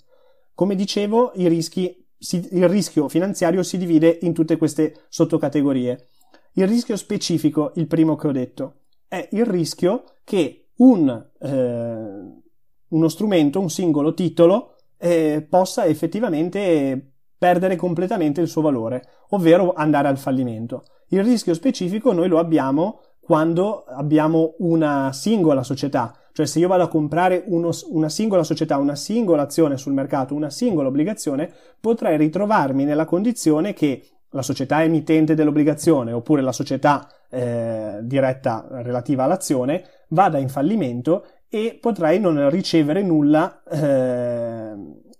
Come 0.55 0.75
dicevo, 0.75 1.33
rischi, 1.35 2.07
il 2.19 2.69
rischio 2.69 3.09
finanziario 3.09 3.63
si 3.63 3.79
divide 3.79 4.19
in 4.23 4.33
tutte 4.33 4.57
queste 4.57 5.05
sottocategorie. 5.09 6.09
Il 6.55 6.67
rischio 6.67 6.97
specifico, 6.97 7.73
il 7.77 7.87
primo 7.87 8.17
che 8.17 8.27
ho 8.27 8.33
detto, 8.33 8.75
è 9.07 9.29
il 9.33 9.45
rischio 9.45 10.05
che 10.25 10.71
un, 10.79 11.09
eh, 11.41 12.43
uno 12.89 13.09
strumento, 13.09 13.61
un 13.61 13.71
singolo 13.71 14.15
titolo, 14.15 14.77
eh, 14.97 15.47
possa 15.49 15.87
effettivamente 15.87 17.13
perdere 17.39 17.77
completamente 17.77 18.41
il 18.41 18.49
suo 18.49 18.63
valore, 18.63 19.05
ovvero 19.29 19.73
andare 19.75 20.09
al 20.09 20.19
fallimento. 20.19 20.85
Il 21.11 21.23
rischio 21.23 21.55
specifico 21.55 22.13
noi 22.13 22.29
lo 22.29 22.39
abbiamo 22.39 23.01
quando 23.29 23.85
abbiamo 23.87 24.55
una 24.61 25.13
singola 25.13 25.63
società, 25.63 26.17
cioè 26.33 26.47
se 26.47 26.61
io 26.61 26.67
vado 26.67 26.85
a 26.85 26.89
comprare 26.89 27.43
uno, 27.49 27.73
una 27.91 28.09
singola 28.09 28.43
società, 28.43 28.79
una 28.79 28.95
singola 28.95 29.43
azione 29.43 29.77
sul 29.77 29.93
mercato, 29.93 30.35
una 30.35 30.49
singola 30.49 30.89
obbligazione, 30.89 31.53
potrei 31.79 32.17
ritrovarmi 32.17 32.85
nella 32.85 33.05
condizione 33.05 33.75
che 33.75 34.03
la 34.31 34.41
società 34.41 34.83
emittente 34.83 35.35
dell'obbligazione 35.35 36.13
oppure 36.13 36.41
la 36.41 36.53
società 36.53 37.07
eh, 37.29 37.99
diretta 38.01 38.67
relativa 38.71 39.25
all'azione 39.25 39.85
vada 40.09 40.39
in 40.39 40.49
fallimento 40.49 41.27
e 41.51 41.77
potrei 41.79 42.19
non 42.19 42.49
ricevere 42.49 43.03
nulla 43.03 43.63
eh, 43.71 44.73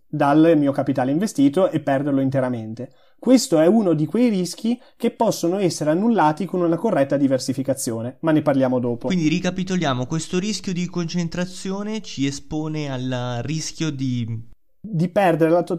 dal 0.09 0.55
mio 0.57 0.73
capitale 0.73 1.11
investito 1.11 1.69
e 1.69 1.81
perderlo 1.81 2.23
interamente. 2.23 2.89
Questo 3.19 3.59
è 3.59 3.67
uno 3.67 3.95
di 3.95 4.07
quei 4.07 4.29
rischi 4.29 4.81
che 4.97 5.11
possono 5.11 5.59
essere 5.59 5.91
annullati 5.91 6.45
con 6.45 6.61
una 6.61 6.77
corretta 6.77 7.17
diversificazione, 7.17 8.19
ma 8.21 8.31
ne 8.31 8.43
parliamo 8.43 8.79
dopo. 8.79 9.09
Quindi 9.09 9.29
ricapitoliamo, 9.29 10.07
questo 10.07 10.39
rischio 10.39 10.73
di 10.73 10.87
concentrazione 10.87 12.01
ci 12.01 12.27
espone 12.27 12.91
al 12.91 13.41
rischio 13.43 13.91
di... 13.91 14.27
di 14.81 15.09
perdere 15.09 15.51
la, 15.51 15.63
to- 15.65 15.79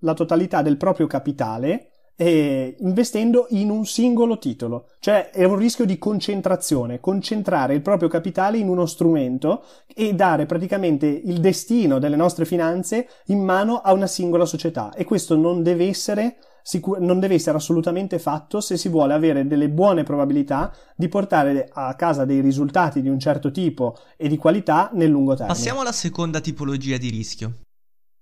la 0.00 0.14
totalità 0.14 0.62
del 0.62 0.76
proprio 0.76 1.06
capitale 1.06 1.90
eh, 2.16 2.76
investendo 2.80 3.46
in 3.50 3.70
un 3.70 3.84
singolo 3.86 4.38
titolo, 4.38 4.90
cioè 5.00 5.30
è 5.30 5.44
un 5.44 5.56
rischio 5.56 5.84
di 5.84 5.98
concentrazione, 5.98 7.00
concentrare 7.00 7.74
il 7.74 7.82
proprio 7.82 8.08
capitale 8.08 8.58
in 8.58 8.68
uno 8.68 8.86
strumento 8.86 9.64
e 9.86 10.14
dare 10.14 10.46
praticamente 10.46 11.06
il 11.06 11.40
destino 11.40 11.98
delle 11.98 12.16
nostre 12.16 12.44
finanze 12.44 13.08
in 13.26 13.42
mano 13.42 13.76
a 13.76 13.92
una 13.92 14.06
singola 14.06 14.44
società 14.44 14.92
e 14.94 15.04
questo 15.04 15.36
non 15.36 15.62
deve 15.62 15.88
essere 15.88 16.36
Sicur- 16.66 16.98
non 16.98 17.20
deve 17.20 17.34
essere 17.34 17.58
assolutamente 17.58 18.18
fatto 18.18 18.58
se 18.62 18.78
si 18.78 18.88
vuole 18.88 19.12
avere 19.12 19.46
delle 19.46 19.68
buone 19.68 20.02
probabilità 20.02 20.74
di 20.96 21.08
portare 21.08 21.68
a 21.70 21.94
casa 21.94 22.24
dei 22.24 22.40
risultati 22.40 23.02
di 23.02 23.10
un 23.10 23.18
certo 23.18 23.50
tipo 23.50 23.98
e 24.16 24.28
di 24.28 24.38
qualità 24.38 24.88
nel 24.94 25.10
lungo 25.10 25.32
termine. 25.34 25.52
Passiamo 25.52 25.82
alla 25.82 25.92
seconda 25.92 26.40
tipologia 26.40 26.96
di 26.96 27.10
rischio. 27.10 27.58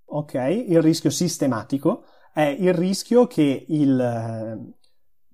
Ok, 0.06 0.34
il 0.66 0.82
rischio 0.82 1.10
sistematico 1.10 2.02
è 2.32 2.56
il 2.58 2.72
rischio 2.72 3.26
che 3.26 3.64
il 3.68 4.00
eh, 4.00 4.74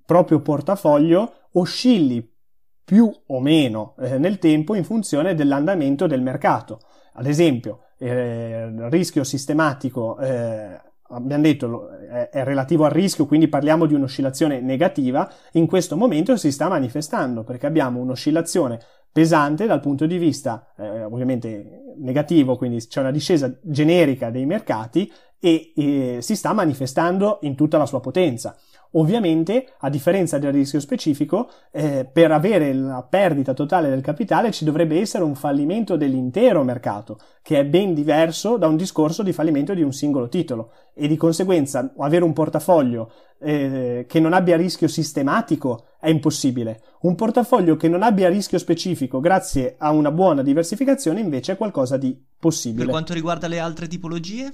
proprio 0.05 0.41
portafoglio 0.41 1.33
oscilli 1.53 2.37
più 2.85 3.13
o 3.27 3.41
meno 3.41 3.95
eh, 4.01 4.19
nel 4.19 4.39
tempo 4.39 4.75
in 4.75 4.85
funzione 4.85 5.35
dell'andamento 5.35 6.07
del 6.07 6.23
mercato. 6.23 6.81
Ad 7.15 7.27
esempio, 7.27 7.81
eh, 7.99 8.89
rischio 8.89 9.25
sistematico, 9.25 10.19
eh, 10.19 10.81
abbiamo 11.09 11.43
detto, 11.43 11.91
è, 11.91 12.31
è, 12.31 12.45
relativo 12.45 12.85
al 12.85 12.91
rischio, 12.91 13.27
quindi 13.27 13.49
parliamo 13.49 13.87
di 13.87 13.95
un'oscillazione 13.95 14.61
negativa, 14.61 15.31
in 15.53 15.67
questo 15.67 15.97
momento 15.97 16.37
si 16.37 16.51
sta 16.51 16.69
manifestando 16.69 17.45
perché 17.45 17.67
abbiamo 17.67 18.01
un'oscillazione 18.01 18.81
pesante 19.13 19.67
dal 19.67 19.81
punto 19.81 20.07
di 20.07 20.17
vista 20.17 20.73
eh, 20.77 21.05
ovviamente 21.05 21.95
negativo, 21.99 22.57
quindi 22.57 22.79
c'è 22.87 23.01
una 23.01 23.11
discesa 23.11 23.53
generica 23.63 24.31
dei 24.31 24.47
mercati 24.47 25.11
e 25.41 25.73
eh, 25.77 26.19
si 26.21 26.37
sta 26.37 26.53
manifestando 26.53 27.39
in 27.43 27.55
tutta 27.55 27.79
la 27.79 27.87
sua 27.87 28.01
potenza. 28.01 28.57
Ovviamente, 28.93 29.75
a 29.81 29.91
differenza 29.91 30.39
del 30.39 30.53
rischio 30.53 30.81
specifico, 30.81 31.51
eh, 31.71 32.09
per 32.11 32.33
avere 32.33 32.73
la 32.73 33.07
perdita 33.09 33.53
totale 33.53 33.91
del 33.91 34.01
capitale 34.01 34.51
ci 34.51 34.65
dovrebbe 34.65 34.99
essere 34.99 35.25
un 35.25 35.35
fallimento 35.35 35.97
dell'intero 35.97 36.63
mercato, 36.63 37.19
che 37.43 37.59
è 37.59 37.67
ben 37.67 37.93
diverso 37.93 38.57
da 38.57 38.67
un 38.67 38.77
discorso 38.77 39.23
di 39.23 39.35
fallimento 39.35 39.75
di 39.75 39.83
un 39.83 39.93
singolo 39.93 40.29
titolo 40.29 40.73
e 40.95 41.07
di 41.07 41.19
conseguenza 41.19 41.93
avere 41.99 42.25
un 42.25 42.33
portafoglio 42.33 43.13
eh, 43.41 44.07
che 44.09 44.21
non 44.21 44.33
abbia 44.33 44.57
rischio 44.57 44.89
sistematico 44.89 45.89
è 46.01 46.09
impossibile. 46.09 46.81
Un 47.03 47.15
portafoglio 47.15 47.77
che 47.77 47.89
non 47.89 48.03
abbia 48.03 48.31
rischio 48.31 48.59
specifico 48.59 49.21
grazie 49.21 49.75
a 49.79 49.91
una 49.91 50.11
buona 50.11 50.43
diversificazione 50.43 51.21
invece 51.21 51.53
è 51.53 51.57
qualcosa 51.59 51.99
di 51.99 52.19
possibile. 52.39 52.85
Per 52.85 52.93
quanto 52.93 53.13
riguarda 53.13 53.49
le 53.49 53.59
altre 53.59 53.87
tipologie? 53.87 54.51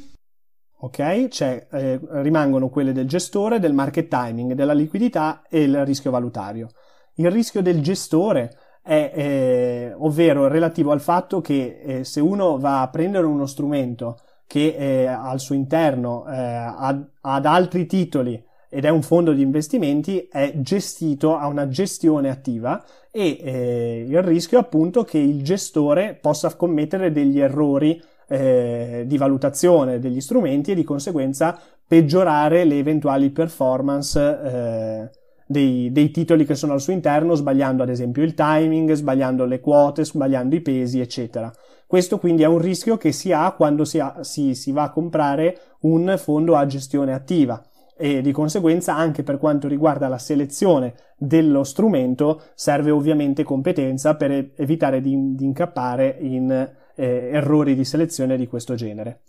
Ok? 0.84 1.28
Cioè, 1.28 1.66
eh, 1.70 2.00
rimangono 2.22 2.68
quelle 2.68 2.92
del 2.92 3.08
gestore, 3.08 3.58
del 3.58 3.72
market 3.72 4.08
timing, 4.08 4.52
della 4.52 4.74
liquidità 4.74 5.42
e 5.48 5.62
il 5.62 5.84
rischio 5.84 6.10
valutario. 6.10 6.68
Il 7.14 7.30
rischio 7.30 7.62
del 7.62 7.80
gestore 7.80 8.56
è, 8.82 9.12
eh, 9.14 9.94
ovvero 9.96 10.46
relativo 10.46 10.92
al 10.92 11.00
fatto 11.00 11.40
che 11.40 11.80
eh, 11.82 12.04
se 12.04 12.20
uno 12.20 12.58
va 12.58 12.82
a 12.82 12.88
prendere 12.88 13.24
uno 13.26 13.46
strumento 13.46 14.18
che 14.46 14.74
eh, 14.76 15.06
al 15.06 15.40
suo 15.40 15.54
interno 15.54 16.26
eh, 16.26 16.34
ad 16.36 17.46
altri 17.46 17.86
titoli 17.86 18.42
ed 18.68 18.84
è 18.84 18.90
un 18.90 19.02
fondo 19.02 19.32
di 19.32 19.40
investimenti, 19.40 20.28
è 20.30 20.52
gestito, 20.56 21.36
ha 21.36 21.46
una 21.46 21.68
gestione 21.68 22.28
attiva 22.28 22.84
e 23.10 23.38
eh, 23.40 24.06
il 24.06 24.22
rischio 24.22 24.58
è 24.58 24.60
appunto 24.60 25.04
che 25.04 25.18
il 25.18 25.42
gestore 25.42 26.18
possa 26.20 26.54
commettere 26.56 27.10
degli 27.12 27.40
errori 27.40 28.02
eh, 28.28 29.04
di 29.06 29.16
valutazione 29.16 29.98
degli 29.98 30.20
strumenti 30.20 30.72
e 30.72 30.74
di 30.74 30.84
conseguenza 30.84 31.58
peggiorare 31.86 32.64
le 32.64 32.78
eventuali 32.78 33.30
performance 33.30 34.20
eh, 34.20 35.10
dei, 35.46 35.92
dei, 35.92 36.10
titoli 36.10 36.44
che 36.44 36.54
sono 36.54 36.72
al 36.72 36.80
suo 36.80 36.92
interno, 36.92 37.34
sbagliando 37.34 37.82
ad 37.82 37.90
esempio 37.90 38.22
il 38.22 38.34
timing, 38.34 38.92
sbagliando 38.92 39.44
le 39.44 39.60
quote, 39.60 40.04
sbagliando 40.04 40.54
i 40.54 40.60
pesi, 40.60 41.00
eccetera. 41.00 41.52
Questo 41.86 42.18
quindi 42.18 42.42
è 42.42 42.46
un 42.46 42.58
rischio 42.58 42.96
che 42.96 43.12
si 43.12 43.30
ha 43.32 43.52
quando 43.52 43.84
si, 43.84 43.98
ha, 43.98 44.22
si, 44.22 44.54
si 44.54 44.72
va 44.72 44.84
a 44.84 44.90
comprare 44.90 45.58
un 45.80 46.14
fondo 46.18 46.56
a 46.56 46.66
gestione 46.66 47.12
attiva 47.12 47.62
e 47.96 48.20
di 48.22 48.32
conseguenza 48.32 48.96
anche 48.96 49.22
per 49.22 49.38
quanto 49.38 49.68
riguarda 49.68 50.08
la 50.08 50.18
selezione 50.18 50.94
dello 51.16 51.62
strumento 51.62 52.42
serve 52.54 52.90
ovviamente 52.90 53.44
competenza 53.44 54.16
per 54.16 54.52
evitare 54.56 55.00
di, 55.00 55.34
di 55.36 55.44
incappare 55.44 56.16
in 56.20 56.72
eh, 56.96 57.30
errori 57.32 57.74
di 57.74 57.84
selezione 57.84 58.36
di 58.36 58.46
questo 58.46 58.74
genere. 58.74 59.22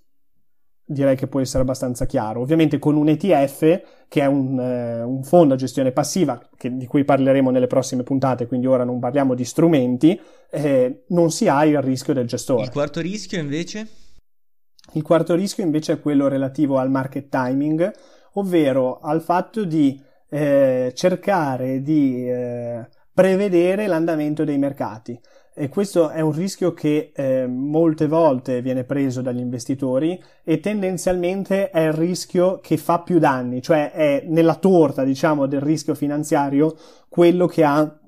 Direi 0.87 1.15
che 1.15 1.27
può 1.27 1.39
essere 1.39 1.63
abbastanza 1.63 2.05
chiaro. 2.05 2.41
Ovviamente 2.41 2.77
con 2.77 2.95
un 2.95 3.09
ETF, 3.09 3.59
che 4.07 4.21
è 4.21 4.25
un, 4.27 4.59
eh, 4.59 5.01
un 5.01 5.23
fondo 5.23 5.55
a 5.55 5.57
gestione 5.57 5.91
passiva, 5.91 6.39
che, 6.55 6.75
di 6.75 6.85
cui 6.85 7.03
parleremo 7.03 7.49
nelle 7.49 7.67
prossime 7.67 8.03
puntate, 8.03 8.45
quindi 8.45 8.67
ora 8.67 8.83
non 8.83 8.99
parliamo 8.99 9.33
di 9.33 9.43
strumenti, 9.43 10.19
eh, 10.51 11.05
non 11.07 11.31
si 11.31 11.47
ha 11.47 11.65
il 11.65 11.81
rischio 11.81 12.13
del 12.13 12.27
gestore. 12.27 12.63
Il 12.63 12.69
quarto 12.69 13.01
rischio 13.01 13.39
invece? 13.39 13.87
Il 14.93 15.01
quarto 15.01 15.33
rischio 15.33 15.63
invece 15.63 15.93
è 15.93 15.99
quello 15.99 16.27
relativo 16.27 16.77
al 16.77 16.91
market 16.91 17.29
timing, 17.29 17.91
ovvero 18.33 18.99
al 18.99 19.21
fatto 19.21 19.65
di 19.65 19.99
eh, 20.29 20.91
cercare 20.93 21.81
di 21.81 22.29
eh, 22.29 22.87
prevedere 23.13 23.87
l'andamento 23.87 24.43
dei 24.43 24.57
mercati. 24.57 25.19
E 25.57 25.69
questo 25.69 26.09
è 26.09 26.19
un 26.19 26.33
rischio 26.33 26.73
che 26.73 27.13
eh, 27.15 27.47
molte 27.47 28.07
volte 28.07 28.61
viene 28.61 28.83
preso 28.83 29.21
dagli 29.21 29.39
investitori 29.39 30.21
e 30.43 30.59
tendenzialmente 30.59 31.69
è 31.69 31.85
il 31.87 31.93
rischio 31.93 32.59
che 32.59 32.75
fa 32.75 32.99
più 32.99 33.19
danni, 33.19 33.61
cioè 33.61 33.91
è 33.91 34.25
nella 34.27 34.55
torta, 34.55 35.05
diciamo, 35.05 35.45
del 35.45 35.61
rischio 35.61 35.95
finanziario 35.95 36.75
quello 37.07 37.47
che 37.47 37.63
ha 37.63 37.99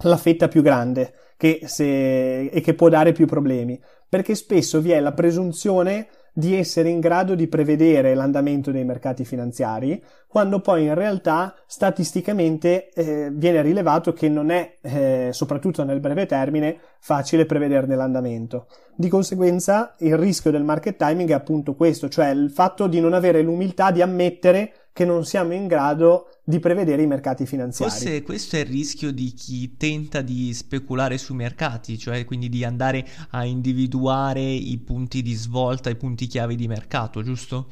la 0.00 0.16
fetta 0.16 0.48
più 0.48 0.62
grande 0.62 1.12
che 1.36 1.60
se, 1.66 2.46
e 2.46 2.60
che 2.62 2.72
può 2.72 2.88
dare 2.88 3.12
più 3.12 3.26
problemi, 3.26 3.78
perché 4.08 4.34
spesso 4.34 4.80
vi 4.80 4.92
è 4.92 5.00
la 5.00 5.12
presunzione 5.12 6.08
di 6.38 6.54
essere 6.54 6.90
in 6.90 7.00
grado 7.00 7.34
di 7.34 7.46
prevedere 7.46 8.14
l'andamento 8.14 8.70
dei 8.70 8.84
mercati 8.84 9.24
finanziari, 9.24 10.04
quando 10.28 10.60
poi 10.60 10.84
in 10.84 10.92
realtà 10.92 11.54
statisticamente 11.64 12.90
eh, 12.90 13.30
viene 13.32 13.62
rilevato 13.62 14.12
che 14.12 14.28
non 14.28 14.50
è, 14.50 14.76
eh, 14.82 15.28
soprattutto 15.32 15.82
nel 15.82 15.98
breve 15.98 16.26
termine, 16.26 16.78
facile 16.98 17.46
prevederne 17.46 17.96
l'andamento. 17.96 18.66
Di 18.94 19.08
conseguenza 19.08 19.94
il 20.00 20.18
rischio 20.18 20.50
del 20.50 20.62
market 20.62 20.96
timing 20.96 21.30
è 21.30 21.32
appunto 21.32 21.74
questo, 21.74 22.10
cioè 22.10 22.28
il 22.28 22.50
fatto 22.50 22.86
di 22.86 23.00
non 23.00 23.14
avere 23.14 23.40
l'umiltà 23.40 23.90
di 23.90 24.02
ammettere 24.02 24.72
che 24.96 25.04
non 25.04 25.26
siamo 25.26 25.52
in 25.52 25.66
grado 25.66 26.38
di 26.42 26.58
prevedere 26.58 27.02
i 27.02 27.06
mercati 27.06 27.44
finanziari. 27.44 27.90
Forse 27.90 28.22
questo 28.22 28.56
è 28.56 28.60
il 28.60 28.64
rischio 28.64 29.12
di 29.12 29.34
chi 29.34 29.76
tenta 29.76 30.22
di 30.22 30.54
speculare 30.54 31.18
sui 31.18 31.34
mercati, 31.34 31.98
cioè 31.98 32.24
quindi 32.24 32.48
di 32.48 32.64
andare 32.64 33.06
a 33.32 33.44
individuare 33.44 34.40
i 34.40 34.78
punti 34.78 35.20
di 35.20 35.34
svolta, 35.34 35.90
i 35.90 35.96
punti 35.96 36.26
chiave 36.26 36.54
di 36.54 36.66
mercato, 36.66 37.22
giusto? 37.22 37.66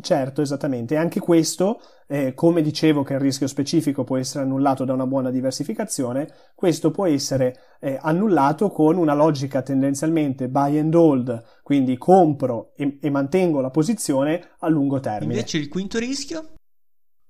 Certo, 0.00 0.40
esattamente. 0.40 0.94
E 0.94 0.96
anche 0.96 1.20
questo, 1.20 1.80
eh, 2.06 2.32
come 2.34 2.62
dicevo 2.62 3.02
che 3.02 3.12
il 3.12 3.20
rischio 3.20 3.46
specifico 3.46 4.04
può 4.04 4.16
essere 4.16 4.44
annullato 4.44 4.84
da 4.84 4.94
una 4.94 5.06
buona 5.06 5.30
diversificazione, 5.30 6.28
questo 6.54 6.90
può 6.90 7.06
essere 7.06 7.56
eh, 7.78 7.98
annullato 8.00 8.70
con 8.70 8.96
una 8.96 9.12
logica 9.12 9.60
tendenzialmente 9.60 10.48
buy 10.48 10.78
and 10.78 10.94
hold, 10.94 11.42
quindi 11.62 11.98
compro 11.98 12.72
e, 12.74 12.98
e 13.02 13.10
mantengo 13.10 13.60
la 13.60 13.70
posizione 13.70 14.52
a 14.60 14.68
lungo 14.68 14.98
termine. 14.98 15.34
Invece 15.34 15.58
il 15.58 15.68
quinto 15.68 15.98
rischio? 15.98 16.54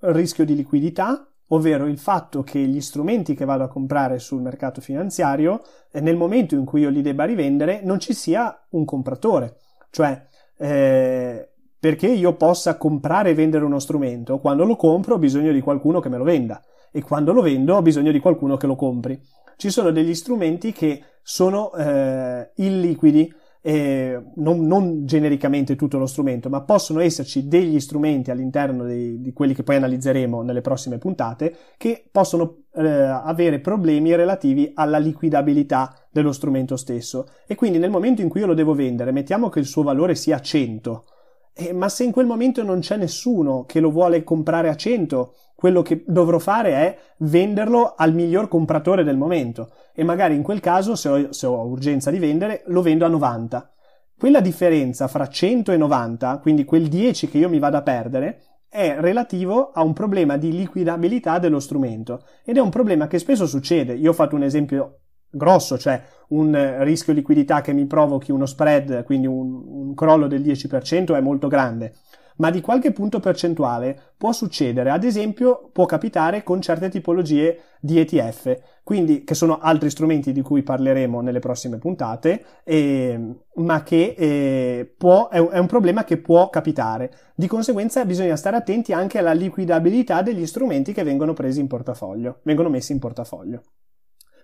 Il 0.01 0.13
rischio 0.13 0.45
di 0.45 0.55
liquidità, 0.55 1.29
ovvero 1.49 1.87
il 1.87 1.99
fatto 1.99 2.43
che 2.43 2.61
gli 2.61 2.81
strumenti 2.81 3.35
che 3.35 3.45
vado 3.45 3.65
a 3.65 3.69
comprare 3.69 4.21
sul 4.21 4.41
mercato 4.41 4.81
finanziario, 4.81 5.63
eh, 5.91 6.01
nel 6.01 6.17
momento 6.17 6.55
in 6.55 6.65
cui 6.65 6.83
io 6.83 6.91
li 6.91 7.03
debba 7.03 7.25
rivendere, 7.25 7.81
non 7.83 7.99
ci 7.99 8.15
sia 8.15 8.67
un 8.71 8.85
compratore. 8.85 9.57
Cioè, 9.91 10.29
eh, 10.59 11.52
perché 11.83 12.07
io 12.07 12.35
possa 12.35 12.77
comprare 12.77 13.31
e 13.31 13.35
vendere 13.35 13.65
uno 13.65 13.81
strumento, 13.81 14.39
quando 14.39 14.65
lo 14.65 14.77
compro 14.77 15.17
ho 15.17 15.19
bisogno 15.19 15.51
di 15.51 15.61
qualcuno 15.61 15.99
che 15.99 16.09
me 16.09 16.17
lo 16.17 16.23
venda 16.23 16.63
e 16.93 17.03
quando 17.03 17.33
lo 17.33 17.43
vendo 17.43 17.75
ho 17.75 17.83
bisogno 17.83 18.13
di 18.13 18.21
qualcuno 18.21 18.57
che 18.57 18.69
lo 18.69 18.77
compri. 18.77 19.21
Ci 19.57 19.69
sono 19.69 19.91
degli 19.91 20.15
strumenti 20.15 20.71
che 20.71 21.03
sono 21.25 21.73
eh, 21.73 22.53
illiquidi, 22.55 23.35
eh, 23.61 24.17
non, 24.37 24.65
non, 24.65 25.05
genericamente 25.07 25.75
tutto 25.75 25.99
lo 25.99 26.07
strumento, 26.07 26.49
ma 26.49 26.63
possono 26.63 27.01
esserci 27.01 27.49
degli 27.49 27.81
strumenti 27.81 28.31
all'interno 28.31 28.85
dei, 28.85 29.21
di 29.21 29.33
quelli 29.33 29.53
che 29.53 29.65
poi 29.65 29.75
analizzeremo 29.75 30.43
nelle 30.43 30.61
prossime 30.61 30.99
puntate 30.99 31.57
che 31.77 32.09
possono 32.13 32.59
eh, 32.77 32.87
avere 32.87 33.59
problemi 33.59 34.15
relativi 34.15 34.71
alla 34.73 34.99
liquidabilità 34.99 35.93
dello 36.13 36.31
strumento 36.31 36.77
stesso. 36.77 37.27
E 37.45 37.57
quindi 37.57 37.79
nel 37.79 37.91
momento 37.91 38.23
in 38.23 38.29
cui 38.29 38.39
io 38.39 38.47
lo 38.47 38.55
devo 38.55 38.73
vendere, 38.73 39.11
mettiamo 39.11 39.49
che 39.49 39.59
il 39.59 39.67
suo 39.67 39.83
valore 39.83 40.15
sia 40.15 40.39
100 40.39 41.07
eh, 41.55 41.73
ma 41.73 41.89
se 41.89 42.05
in 42.05 42.13
quel 42.13 42.27
momento 42.27 42.63
non 42.63 42.81
c'è 42.81 42.97
nessuno 42.97 43.65
che 43.65 43.81
lo 43.81 43.91
vuole 43.91 44.25
comprare 44.25 44.69
a 44.69 44.75
100, 44.75 45.35
quello 45.55 45.83
che 45.83 46.03
dovrò 46.07 46.39
fare 46.39 46.73
è 46.73 46.99
venderlo 47.19 47.95
al 47.97 48.15
miglior 48.15 48.49
compratore 48.49 49.05
del 49.05 49.17
momento 49.17 49.73
e 49.95 50.03
magari 50.03 50.35
in 50.35 50.43
quel 50.43 50.61
caso, 50.61 50.97
se 50.97 51.09
ho, 51.09 51.33
se 51.33 51.47
ho 51.47 51.65
urgenza 51.65 52.11
di 52.11 52.19
vendere, 52.19 52.63
lo 52.67 52.83
vendo 52.83 53.05
a 53.05 53.09
90. 53.09 53.71
Quella 54.19 54.41
differenza 54.41 55.09
fra 55.09 55.29
100 55.29 55.73
e 55.73 55.77
90, 55.77 56.39
quindi 56.39 56.65
quel 56.65 56.89
10 56.89 57.29
che 57.29 57.39
io 57.39 57.49
mi 57.49 57.59
vado 57.59 57.77
a 57.77 57.83
perdere, 57.83 58.43
è 58.69 58.97
relativo 58.99 59.71
a 59.73 59.83
un 59.83 59.93
problema 59.93 60.39
di 60.39 60.51
liquidabilità 60.51 61.39
dello 61.39 61.61
strumento 61.61 62.25
ed 62.43 62.57
è 62.57 62.61
un 62.61 62.71
problema 62.71 63.07
che 63.07 63.19
spesso 63.19 63.47
succede. 63.47 63.93
Io 63.93 64.11
ho 64.11 64.15
fatto 64.15 64.35
un 64.35 64.45
esempio 64.45 65.02
grosso, 65.33 65.79
cioè 65.79 66.01
un 66.29 66.77
rischio 66.81 67.13
liquidità 67.13 67.61
che 67.61 67.73
mi 67.73 67.87
provochi 67.87 68.31
uno 68.31 68.47
spread, 68.47 69.03
quindi 69.05 69.27
un, 69.27 69.63
un 69.67 69.95
crollo 69.95 70.27
del 70.27 70.43
10% 70.43 71.15
è 71.15 71.21
molto 71.21 71.49
grande 71.49 71.95
ma 72.37 72.51
di 72.51 72.61
qualche 72.61 72.93
punto 72.93 73.21
percentuale 73.21 74.15
può 74.17 74.33
succedere, 74.33 74.91
ad 74.91 75.05
esempio 75.05 75.71
può 75.73 75.87
capitare 75.87 76.43
con 76.43 76.61
certe 76.61 76.89
tipologie 76.89 77.61
di 77.81 77.99
ETF, 77.99 78.81
quindi 78.83 79.25
che 79.25 79.35
sono 79.35 79.59
altri 79.59 79.91
strumenti 79.91 80.33
di 80.33 80.43
cui 80.43 80.63
parleremo 80.63 81.21
nelle 81.21 81.41
prossime 81.41 81.79
puntate, 81.79 82.45
eh, 82.65 83.37
ma 83.55 83.83
che 83.83 84.15
eh, 84.17 84.95
può, 84.97 85.29
è, 85.29 85.39
un, 85.39 85.51
è 85.53 85.59
un 85.59 85.67
problema 85.67 86.05
che 86.05 86.19
può 86.19 86.49
capitare. 86.51 87.13
Di 87.35 87.47
conseguenza 87.47 88.05
bisogna 88.05 88.37
stare 88.37 88.57
attenti 88.57 88.93
anche 88.93 89.19
alla 89.19 89.33
liquidabilità 89.33 90.23
degli 90.23 90.47
strumenti 90.47 90.93
che 90.93 91.03
vengono 91.03 91.33
presi 91.33 91.61
in 91.61 91.67
portafoglio, 91.67 92.41
vengono 92.43 92.69
messi 92.69 92.93
in 92.93 92.99
portafoglio. 92.99 93.63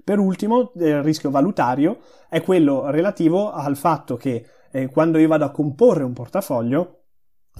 Per 0.08 0.18
ultimo, 0.18 0.72
il 0.76 1.02
rischio 1.02 1.30
valutario 1.30 1.98
è 2.30 2.40
quello 2.40 2.88
relativo 2.88 3.50
al 3.50 3.76
fatto 3.76 4.16
che 4.16 4.42
eh, 4.70 4.88
quando 4.88 5.18
io 5.18 5.28
vado 5.28 5.44
a 5.44 5.50
comporre 5.50 6.02
un 6.02 6.14
portafoglio, 6.14 7.02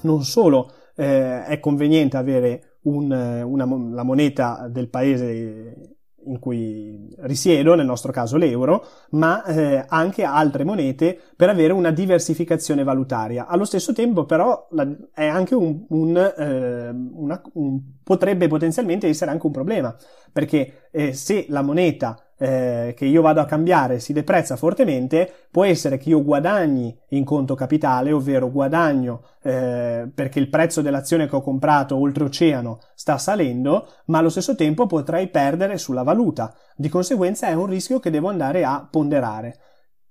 non 0.04 0.22
solo 0.24 0.72
eh, 0.96 1.44
è 1.44 1.61
conveniente 1.61 2.16
avere 2.16 2.78
un, 2.84 3.12
una, 3.12 3.66
la 3.94 4.02
moneta 4.02 4.66
del 4.70 4.88
paese 4.88 5.98
in 6.28 6.38
cui 6.38 7.14
risiedo, 7.20 7.74
nel 7.74 7.87
nostro 7.87 8.12
caso 8.12 8.37
l'euro, 8.37 8.84
ma 9.11 9.44
eh, 9.44 9.84
anche 9.88 10.22
altre 10.22 10.64
monete 10.64 11.18
per 11.37 11.48
avere 11.48 11.72
una 11.72 11.90
diversificazione 11.90 12.84
valutaria. 12.84 13.46
Allo 13.46 13.64
stesso 13.64 13.92
tempo, 13.92 14.24
però, 14.24 14.68
la, 14.70 14.87
è 15.12 15.26
anche 15.26 15.54
un, 15.54 15.84
un, 15.88 16.16
eh, 16.16 16.88
una, 16.90 17.40
un, 17.54 17.80
potrebbe 18.02 18.46
potenzialmente 18.46 19.08
essere 19.08 19.30
anche 19.30 19.46
un 19.46 19.52
problema, 19.52 19.94
perché 20.32 20.88
eh, 20.90 21.12
se 21.12 21.46
la 21.48 21.62
moneta 21.62 22.18
eh, 22.38 22.94
che 22.96 23.05
io 23.05 23.20
vado 23.20 23.40
a 23.40 23.44
cambiare 23.44 23.98
si 23.98 24.12
deprezza 24.12 24.57
fortemente, 24.57 25.31
può 25.51 25.64
essere 25.64 25.98
che 25.98 26.09
io 26.11 26.22
guadagni 26.22 26.96
in 27.09 27.24
conto 27.24 27.55
capitale, 27.55 28.12
ovvero 28.12 28.51
guadagno 28.51 29.22
eh, 29.42 30.09
perché 30.14 30.38
il 30.38 30.48
prezzo 30.48 30.81
dell'azione 30.81 31.29
che 31.29 31.37
ho 31.37 31.42
comprato 31.42 31.96
oltreoceano 31.96 32.79
sta 32.94 33.18
salendo, 33.18 33.88
ma 34.07 34.18
allo 34.18 34.29
stesso 34.29 34.55
tempo 34.55 34.87
potrei 34.87 35.29
perdere 35.29 35.79
sulla 35.79 36.03
valuta. 36.03 36.55
Di 36.77 36.88
conseguenza 36.88 37.48
è 37.48 37.55
un 37.55 37.66
rischio 37.66 37.98
che 37.98 38.11
devo 38.11 38.29
andare 38.29 38.64
a 38.64 38.87
ponderare. 38.88 39.59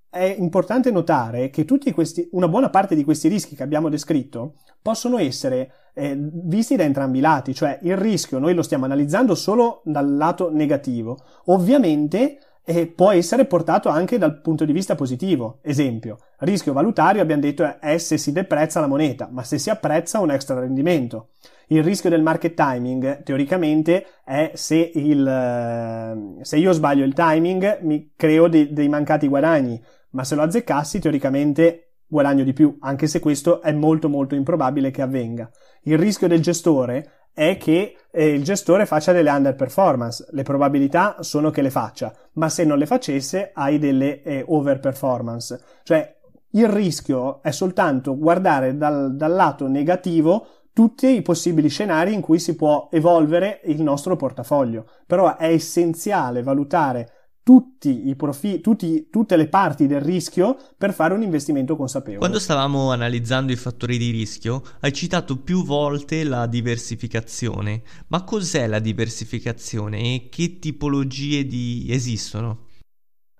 È 0.09 0.35
importante 0.37 0.89
notare 0.89 1.49
che 1.49 1.65
questi, 1.93 2.27
una 2.31 2.47
buona 2.47 2.69
parte 2.69 2.95
di 2.95 3.03
questi 3.03 3.27
rischi 3.27 3.55
che 3.55 3.63
abbiamo 3.63 3.89
descritto 3.89 4.55
possono 4.81 5.17
essere 5.17 5.71
eh, 5.93 6.15
visti 6.17 6.75
da 6.75 6.83
entrambi 6.83 7.17
i 7.17 7.21
lati, 7.21 7.53
cioè 7.53 7.77
il 7.81 7.97
rischio 7.97 8.39
noi 8.39 8.53
lo 8.53 8.61
stiamo 8.61 8.85
analizzando 8.85 9.35
solo 9.35 9.81
dal 9.83 10.15
lato 10.15 10.49
negativo. 10.49 11.19
Ovviamente 11.45 12.39
eh, 12.63 12.87
può 12.87 13.11
essere 13.11 13.45
portato 13.45 13.89
anche 13.89 14.17
dal 14.17 14.41
punto 14.41 14.65
di 14.65 14.73
vista 14.73 14.95
positivo. 14.95 15.59
Esempio, 15.61 16.17
rischio 16.39 16.73
valutario 16.73 17.21
abbiamo 17.21 17.41
detto 17.41 17.79
è 17.79 17.97
se 17.97 18.17
si 18.17 18.31
deprezza 18.31 18.79
la 18.79 18.87
moneta, 18.87 19.27
ma 19.31 19.43
se 19.43 19.57
si 19.57 19.69
apprezza 19.69 20.19
un 20.19 20.31
extra 20.31 20.59
rendimento. 20.59 21.29
Il 21.69 21.83
rischio 21.83 22.09
del 22.09 22.21
market 22.21 22.53
timing, 22.53 23.23
teoricamente, 23.23 24.05
è 24.23 24.51
se, 24.53 24.91
il, 24.93 25.27
eh, 25.27 26.43
se 26.43 26.57
io 26.57 26.71
sbaglio 26.71 27.03
il 27.03 27.13
timing, 27.13 27.79
mi 27.81 28.13
creo 28.15 28.47
dei, 28.47 28.71
dei 28.71 28.87
mancati 28.87 29.27
guadagni, 29.27 29.81
ma 30.11 30.23
se 30.23 30.35
lo 30.35 30.43
azzeccassi, 30.43 30.99
teoricamente 30.99 31.95
guadagno 32.07 32.45
di 32.45 32.53
più, 32.53 32.77
anche 32.79 33.07
se 33.07 33.19
questo 33.19 33.61
è 33.61 33.73
molto 33.73 34.07
molto 34.07 34.33
improbabile 34.33 34.91
che 34.91 35.01
avvenga. 35.01 35.49
Il 35.83 35.97
rischio 35.97 36.29
del 36.29 36.41
gestore 36.41 37.27
è 37.33 37.57
che 37.57 37.97
eh, 38.09 38.29
il 38.29 38.43
gestore 38.43 38.85
faccia 38.85 39.11
delle 39.11 39.29
underperformance, 39.29 40.27
le 40.31 40.43
probabilità 40.43 41.17
sono 41.19 41.51
che 41.51 41.61
le 41.61 41.69
faccia, 41.69 42.13
ma 42.33 42.47
se 42.47 42.63
non 42.63 42.77
le 42.77 42.85
facesse 42.85 43.51
hai 43.53 43.77
delle 43.77 44.23
eh, 44.23 44.43
overperformance. 44.47 45.59
Cioè 45.83 46.15
il 46.51 46.67
rischio 46.69 47.43
è 47.43 47.51
soltanto 47.51 48.17
guardare 48.17 48.77
dal, 48.77 49.15
dal 49.15 49.33
lato 49.33 49.67
negativo 49.67 50.56
tutti 50.77 51.07
i 51.07 51.23
possibili 51.23 51.69
scenari 51.69 52.13
in 52.13 52.21
cui 52.21 52.37
si 52.37 52.55
può 52.55 52.87
evolvere 52.91 53.61
il 53.65 53.81
nostro 53.81 54.15
portafoglio. 54.15 54.87
Però 55.07 55.35
è 55.35 55.47
essenziale 55.47 56.43
valutare 56.43 57.31
tutti 57.41 58.07
i 58.09 58.15
profi- 58.15 58.61
tutti, 58.61 59.07
tutte 59.09 59.37
le 59.37 59.47
parti 59.47 59.87
del 59.87 60.01
rischio 60.01 60.55
per 60.77 60.93
fare 60.93 61.15
un 61.15 61.23
investimento 61.23 61.75
consapevole. 61.75 62.19
Quando 62.19 62.37
stavamo 62.37 62.91
analizzando 62.91 63.51
i 63.51 63.55
fattori 63.55 63.97
di 63.97 64.11
rischio, 64.11 64.61
hai 64.81 64.93
citato 64.93 65.37
più 65.37 65.65
volte 65.65 66.23
la 66.23 66.45
diversificazione. 66.45 67.81
Ma 68.09 68.23
cos'è 68.23 68.67
la 68.67 68.77
diversificazione 68.77 69.97
e 69.97 70.27
che 70.29 70.59
tipologie 70.59 71.47
di... 71.47 71.87
esistono? 71.89 72.67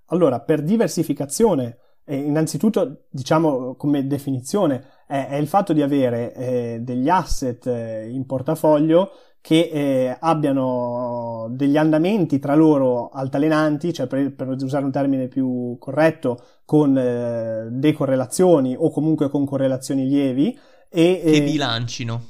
Allora, 0.06 0.40
per 0.40 0.64
diversificazione, 0.64 1.78
eh, 2.04 2.16
innanzitutto, 2.16 3.06
diciamo 3.12 3.76
come 3.76 4.08
definizione, 4.08 4.97
è, 5.08 5.28
è 5.30 5.36
il 5.36 5.48
fatto 5.48 5.74
di 5.74 5.82
avere 5.82 6.34
eh, 6.34 6.78
degli 6.82 7.10
asset 7.10 7.66
eh, 7.66 8.10
in 8.10 8.26
portafoglio 8.26 9.12
che 9.48 9.70
eh, 9.72 10.18
abbiano 10.20 11.48
degli 11.52 11.78
andamenti 11.78 12.38
tra 12.38 12.54
loro 12.54 13.10
altalenanti, 13.10 13.94
cioè 13.94 14.06
per, 14.06 14.36
per 14.36 14.50
usare 14.50 14.84
un 14.84 14.92
termine 14.92 15.30
più 15.30 15.78
corretto, 15.80 16.42
con 16.66 16.98
eh, 16.98 17.70
decorrelazioni 17.72 18.76
o 18.78 18.92
comunque 18.92 19.30
con 19.30 19.46
correlazioni 19.46 20.06
lievi. 20.06 20.60
E, 20.90 21.22
che 21.24 21.44
bilancino. 21.44 22.22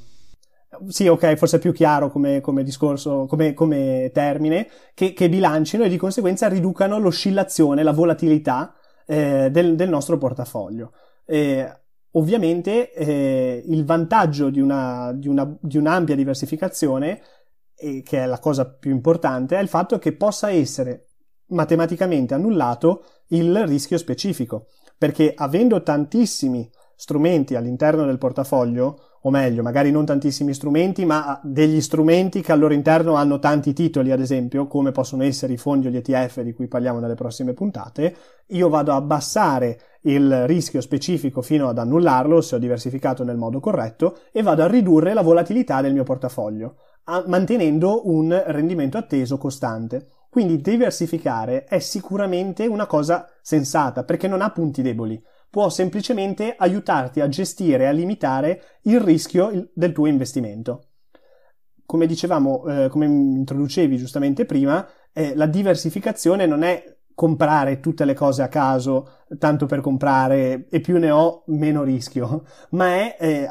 Sì, 0.90 1.08
ok, 1.08 1.34
forse 1.36 1.58
è 1.58 1.60
più 1.60 1.72
chiaro 1.72 2.12
come, 2.12 2.40
come 2.40 2.62
discorso, 2.62 3.26
come, 3.26 3.56
come 3.56 4.12
termine, 4.14 4.68
che, 4.94 5.14
che, 5.14 5.28
bilancino 5.28 5.86
e 5.86 5.90
di 5.90 5.98
conseguenza 5.98 6.48
riducano 6.48 7.00
l'oscillazione, 7.00 7.82
la 7.82 7.94
volatilità 7.94 8.76
eh, 9.08 9.50
del, 9.50 9.76
del, 9.76 9.90
nostro 9.90 10.20
portafoglio. 10.20 10.92
Eh, 11.26 11.68
Ovviamente 12.18 12.92
eh, 12.94 13.64
il 13.68 13.86
vantaggio 13.86 14.50
di, 14.50 14.60
una, 14.60 15.14
di, 15.14 15.28
una, 15.28 15.56
di 15.62 15.78
un'ampia 15.78 16.16
diversificazione, 16.16 17.22
eh, 17.76 18.02
che 18.02 18.24
è 18.24 18.26
la 18.26 18.40
cosa 18.40 18.68
più 18.68 18.90
importante, 18.90 19.56
è 19.56 19.62
il 19.62 19.68
fatto 19.68 20.00
che 20.00 20.14
possa 20.14 20.50
essere 20.50 21.10
matematicamente 21.50 22.34
annullato 22.34 23.04
il 23.28 23.68
rischio 23.68 24.00
specifico, 24.00 24.66
perché 24.98 25.32
avendo 25.36 25.84
tantissimi 25.84 26.68
strumenti 26.96 27.54
all'interno 27.54 28.04
del 28.06 28.18
portafoglio, 28.18 29.00
o 29.22 29.30
meglio, 29.30 29.62
magari 29.62 29.92
non 29.92 30.06
tantissimi 30.06 30.56
strumenti, 30.56 31.06
ma 31.06 31.40
degli 31.44 31.82
strumenti 31.82 32.42
che 32.42 32.52
al 32.52 32.60
loro 32.60 32.74
interno 32.74 33.14
hanno 33.14 33.38
tanti 33.38 33.74
titoli, 33.74 34.12
ad 34.12 34.22
esempio, 34.22 34.66
come 34.66 34.92
possono 34.92 35.24
essere 35.24 35.54
i 35.54 35.58
fondi 35.58 35.88
o 35.88 35.90
gli 35.92 35.98
ETF 35.98 36.42
di 36.42 36.54
cui 36.54 36.68
parliamo 36.68 37.00
nelle 37.00 37.14
prossime 37.14 37.54
puntate, 37.54 38.16
io 38.48 38.70
vado 38.70 38.92
a 38.92 38.96
abbassare 38.96 39.80
il 40.10 40.48
rischio 40.48 40.82
specifico 40.82 41.42
fino 41.42 41.70
ad 41.70 41.78
annullarlo 41.78 42.42
se 42.42 42.56
ho 42.56 42.60
diversificato 42.60 43.24
nel 43.24 43.38
modo 43.38 43.60
corretto 43.60 44.18
e 44.32 44.42
vado 44.42 44.64
a 44.64 44.68
ridurre 44.68 45.14
la 45.14 45.22
volatilità 45.22 45.82
del 45.82 45.94
mio 45.94 46.04
portafoglio, 46.04 46.76
mantenendo 47.28 48.08
un 48.10 48.44
rendimento 48.48 48.98
atteso 48.98 49.38
costante. 49.38 50.08
Quindi 50.30 50.62
diversificare 50.62 51.64
è 51.64 51.80
sicuramente 51.80 52.68
una 52.68 52.86
cosa 52.86 53.28
sensata 53.42 54.04
perché 54.04 54.28
non 54.28 54.42
ha 54.42 54.52
punti 54.52 54.82
deboli 54.82 55.22
può 55.50 55.70
semplicemente 55.70 56.56
aiutarti 56.58 57.22
a 57.22 57.30
gestire 57.30 57.84
e 57.84 57.88
a 57.88 57.92
limitare 57.92 58.80
il 58.84 59.00
rischio 59.00 59.70
del 59.74 59.92
tuo 59.92 60.08
investimento. 60.08 60.90
Come 61.86 62.06
dicevamo, 62.06 62.66
eh, 62.68 62.90
come 62.90 63.06
introducevi 63.06 63.98
giustamente 63.98 64.46
prima, 64.46 64.86
eh, 65.14 65.36
la 65.36 65.46
diversificazione 65.46 66.46
non 66.46 66.64
è 66.64 66.97
comprare 67.18 67.80
tutte 67.80 68.06
le 68.06 68.14
cose 68.14 68.44
a 68.44 68.48
caso 68.48 69.10
tanto 69.40 69.66
per 69.66 69.82
comprare 69.82 70.68
e 70.70 70.80
più 70.82 71.00
ne 71.00 71.10
ho 71.10 71.42
meno 71.48 71.82
rischio, 71.82 72.44
ma 72.70 72.90
è 72.90 73.18
eh, 73.20 73.50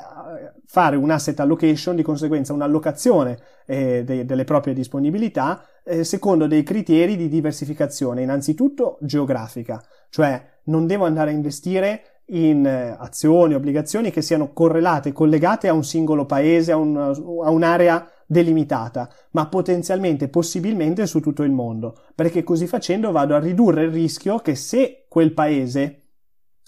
fare 0.66 0.94
un 0.94 1.11
asset 1.11 1.40
allocation, 1.40 1.96
di 1.96 2.05
conseguenza 2.05 2.52
un'allocazione 2.52 3.37
eh, 3.66 4.05
de- 4.05 4.24
delle 4.24 4.44
proprie 4.44 4.72
disponibilità 4.72 5.64
eh, 5.83 6.05
secondo 6.05 6.46
dei 6.46 6.62
criteri 6.62 7.16
di 7.16 7.29
diversificazione, 7.29 8.22
innanzitutto 8.22 8.98
geografica, 9.00 9.83
cioè 10.11 10.40
non 10.66 10.87
devo 10.87 11.05
andare 11.05 11.31
a 11.31 11.35
investire 11.35 12.02
in 12.26 12.64
eh, 12.64 12.94
azioni, 12.96 13.55
obbligazioni 13.55 14.12
che 14.12 14.22
siano 14.22 14.52
correlate, 14.52 15.11
collegate 15.11 15.66
a 15.66 15.72
un 15.72 15.83
singolo 15.83 16.24
paese, 16.24 16.70
a, 16.70 16.76
un, 16.76 16.96
a 16.96 17.50
un'area 17.50 18.09
delimitata, 18.27 19.09
ma 19.31 19.49
potenzialmente, 19.49 20.29
possibilmente 20.29 21.07
su 21.07 21.21
tutto 21.21 21.43
il 21.43 21.53
mondo, 21.53 21.97
perché 22.15 22.43
così 22.43 22.67
facendo 22.67 23.12
vado 23.12 23.35
a 23.35 23.39
ridurre 23.39 23.85
il 23.85 23.93
rischio 23.93 24.39
che 24.41 24.55
se 24.55 25.07
quel 25.09 25.33
paese 25.33 26.03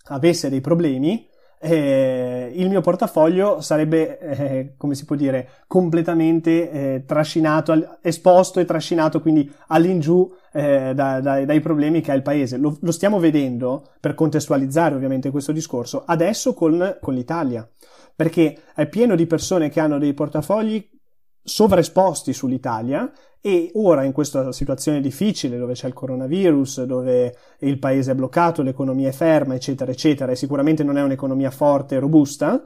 avesse 0.05 0.49
dei 0.49 0.61
problemi, 0.61 1.29
eh, 1.61 2.53
il 2.55 2.68
mio 2.68 2.81
portafoglio 2.81 3.61
sarebbe, 3.61 4.18
eh, 4.18 4.75
come 4.77 4.94
si 4.94 5.05
può 5.05 5.16
dire, 5.16 5.49
completamente 5.66 6.71
eh, 6.71 7.05
trascinato, 7.05 7.99
esposto 8.01 8.61
e 8.61 8.64
trascinato 8.64 9.21
quindi 9.21 9.51
all'ingiù 9.68 10.31
eh, 10.53 10.92
da, 10.94 11.21
da, 11.21 11.44
dai 11.44 11.61
problemi 11.61 12.01
che 12.01 12.12
ha 12.12 12.14
il 12.14 12.23
paese. 12.23 12.57
Lo, 12.57 12.77
lo, 12.81 12.92
stiamo 12.92 13.18
vedendo, 13.18 13.90
per 14.01 14.14
contestualizzare 14.14 14.94
ovviamente 14.94 15.31
questo 15.31 15.53
discorso, 15.53 16.05
adesso 16.07 16.55
con, 16.55 16.99
con 17.01 17.14
l'Italia, 17.14 17.68
perché 18.14 18.59
è 18.75 18.87
pieno 18.87 19.16
di 19.16 19.27
persone 19.27 19.68
che 19.68 19.81
hanno 19.81 19.99
dei 19.99 20.14
portafogli 20.14 20.97
sovraesposti 21.48 22.32
sull'Italia 22.32 23.11
e 23.40 23.70
ora 23.74 24.04
in 24.04 24.12
questa 24.12 24.52
situazione 24.52 25.00
difficile 25.00 25.58
dove 25.58 25.72
c'è 25.72 25.87
il 25.87 25.94
coronavirus, 25.94 26.82
dove 26.84 27.34
il 27.61 27.78
paese 27.78 28.12
è 28.12 28.14
bloccato, 28.14 28.62
l'economia 28.62 29.08
è 29.08 29.12
ferma, 29.12 29.54
eccetera, 29.54 29.90
eccetera, 29.90 30.32
e 30.32 30.37
sicuramente 30.37 30.84
non 30.84 30.98
è 30.98 31.02
un'economia 31.02 31.50
forte 31.50 31.94
e 31.94 31.98
robusta, 32.00 32.62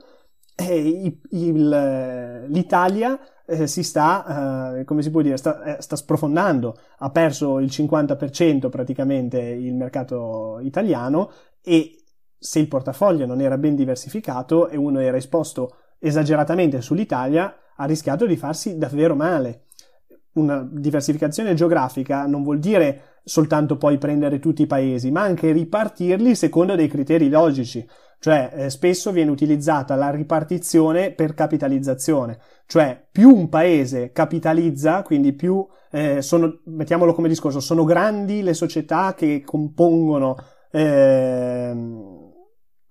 e 0.54 1.18
il, 1.30 2.46
l'Italia 2.48 3.18
eh, 3.46 3.66
si 3.66 3.82
sta, 3.82 4.78
eh, 4.78 4.84
come 4.84 5.02
si 5.02 5.10
può 5.10 5.20
dire, 5.20 5.36
sta, 5.36 5.62
eh, 5.76 5.82
sta, 5.82 5.96
sprofondando, 5.96 6.76
ha 6.98 7.10
perso 7.10 7.58
il 7.58 7.68
50% 7.68 8.68
praticamente 8.68 9.38
il 9.40 9.74
mercato 9.74 10.58
italiano 10.60 11.30
e 11.62 11.96
se 12.38 12.58
il 12.58 12.68
portafoglio 12.68 13.26
non 13.26 13.40
era 13.40 13.56
ben 13.56 13.76
diversificato 13.76 14.68
e 14.68 14.76
uno 14.76 15.00
era 15.00 15.16
esposto 15.16 15.76
esageratamente 16.02 16.80
sull'Italia, 16.80 17.54
ha 17.76 17.84
rischiato 17.84 18.26
di 18.26 18.36
farsi 18.36 18.76
davvero 18.76 19.14
male. 19.14 19.66
Una 20.32 20.66
diversificazione 20.68 21.54
geografica 21.54 22.26
non 22.26 22.42
vuol 22.42 22.58
dire 22.58 23.20
soltanto 23.24 23.76
poi 23.76 23.98
prendere 23.98 24.38
tutti 24.38 24.62
i 24.62 24.66
paesi, 24.66 25.10
ma 25.10 25.22
anche 25.22 25.52
ripartirli 25.52 26.34
secondo 26.34 26.74
dei 26.74 26.88
criteri 26.88 27.28
logici. 27.28 27.86
Cioè, 28.18 28.52
eh, 28.54 28.70
spesso 28.70 29.10
viene 29.10 29.30
utilizzata 29.32 29.96
la 29.96 30.10
ripartizione 30.10 31.10
per 31.10 31.34
capitalizzazione, 31.34 32.38
cioè 32.66 33.04
più 33.10 33.34
un 33.34 33.48
paese 33.48 34.12
capitalizza, 34.12 35.02
quindi 35.02 35.32
più 35.32 35.66
eh, 35.90 36.22
sono, 36.22 36.60
mettiamolo 36.66 37.14
come 37.14 37.28
discorso, 37.28 37.58
sono 37.58 37.82
grandi 37.82 38.42
le 38.42 38.54
società 38.54 39.14
che 39.14 39.42
compongono, 39.44 40.36
eh, 40.70 41.74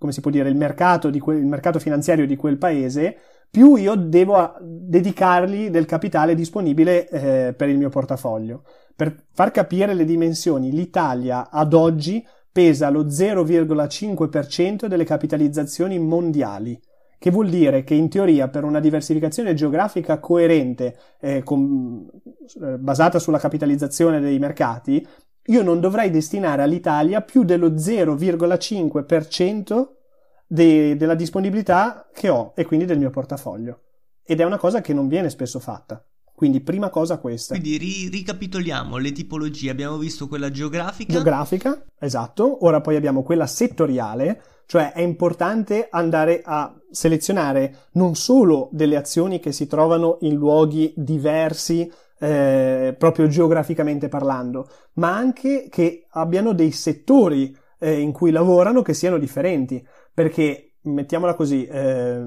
come 0.01 0.13
si 0.13 0.21
può 0.21 0.31
dire, 0.31 0.49
il 0.49 0.55
mercato, 0.55 1.11
que- 1.19 1.37
il 1.37 1.45
mercato 1.45 1.77
finanziario 1.77 2.25
di 2.25 2.35
quel 2.35 2.57
paese, 2.57 3.15
più 3.51 3.75
io 3.75 3.93
devo 3.93 4.55
dedicargli 4.59 5.69
del 5.69 5.85
capitale 5.85 6.33
disponibile 6.33 7.07
eh, 7.07 7.53
per 7.53 7.69
il 7.69 7.77
mio 7.77 7.89
portafoglio. 7.89 8.63
Per 8.95 9.25
far 9.31 9.51
capire 9.51 9.93
le 9.93 10.03
dimensioni, 10.03 10.71
l'Italia 10.71 11.51
ad 11.51 11.75
oggi 11.75 12.25
pesa 12.51 12.89
lo 12.89 13.05
0,5% 13.05 14.87
delle 14.87 15.03
capitalizzazioni 15.03 15.99
mondiali, 15.99 16.81
che 17.19 17.29
vuol 17.29 17.49
dire 17.49 17.83
che 17.83 17.93
in 17.93 18.09
teoria 18.09 18.47
per 18.47 18.63
una 18.63 18.79
diversificazione 18.79 19.53
geografica 19.53 20.19
coerente, 20.19 20.97
eh, 21.19 21.43
con, 21.43 22.09
eh, 22.59 22.79
basata 22.79 23.19
sulla 23.19 23.37
capitalizzazione 23.37 24.19
dei 24.19 24.39
mercati, 24.39 25.05
io 25.45 25.63
non 25.63 25.79
dovrei 25.79 26.11
destinare 26.11 26.61
all'Italia 26.61 27.21
più 27.21 27.43
dello 27.43 27.77
0,5% 27.77 29.87
de- 30.47 30.95
della 30.95 31.15
disponibilità 31.15 32.07
che 32.13 32.29
ho 32.29 32.53
e 32.55 32.65
quindi 32.65 32.85
del 32.85 32.99
mio 32.99 33.09
portafoglio. 33.09 33.79
Ed 34.23 34.39
è 34.39 34.43
una 34.43 34.57
cosa 34.57 34.81
che 34.81 34.93
non 34.93 35.07
viene 35.07 35.29
spesso 35.29 35.59
fatta. 35.59 36.03
Quindi 36.41 36.61
prima 36.61 36.89
cosa 36.89 37.19
questa. 37.19 37.55
Quindi 37.55 37.77
ri- 37.77 38.09
ricapitoliamo 38.09 38.97
le 38.97 39.11
tipologie, 39.11 39.69
abbiamo 39.69 39.97
visto 39.97 40.27
quella 40.27 40.49
geografica. 40.49 41.13
Geografica, 41.13 41.85
esatto. 41.99 42.65
Ora 42.65 42.81
poi 42.81 42.95
abbiamo 42.95 43.21
quella 43.21 43.45
settoriale, 43.45 44.41
cioè 44.65 44.93
è 44.93 45.01
importante 45.01 45.87
andare 45.91 46.41
a 46.43 46.75
selezionare 46.89 47.89
non 47.93 48.15
solo 48.15 48.69
delle 48.71 48.95
azioni 48.95 49.39
che 49.39 49.51
si 49.51 49.67
trovano 49.67 50.17
in 50.21 50.33
luoghi 50.33 50.91
diversi 50.95 51.87
eh, 52.21 52.95
proprio 52.97 53.27
geograficamente 53.27 54.07
parlando, 54.07 54.69
ma 54.93 55.15
anche 55.15 55.67
che 55.69 56.05
abbiano 56.11 56.53
dei 56.53 56.71
settori 56.71 57.55
eh, 57.79 57.99
in 57.99 58.11
cui 58.11 58.29
lavorano 58.29 58.83
che 58.83 58.93
siano 58.93 59.17
differenti 59.17 59.83
perché 60.13 60.73
mettiamola 60.83 61.33
così, 61.33 61.65
eh, 61.65 62.23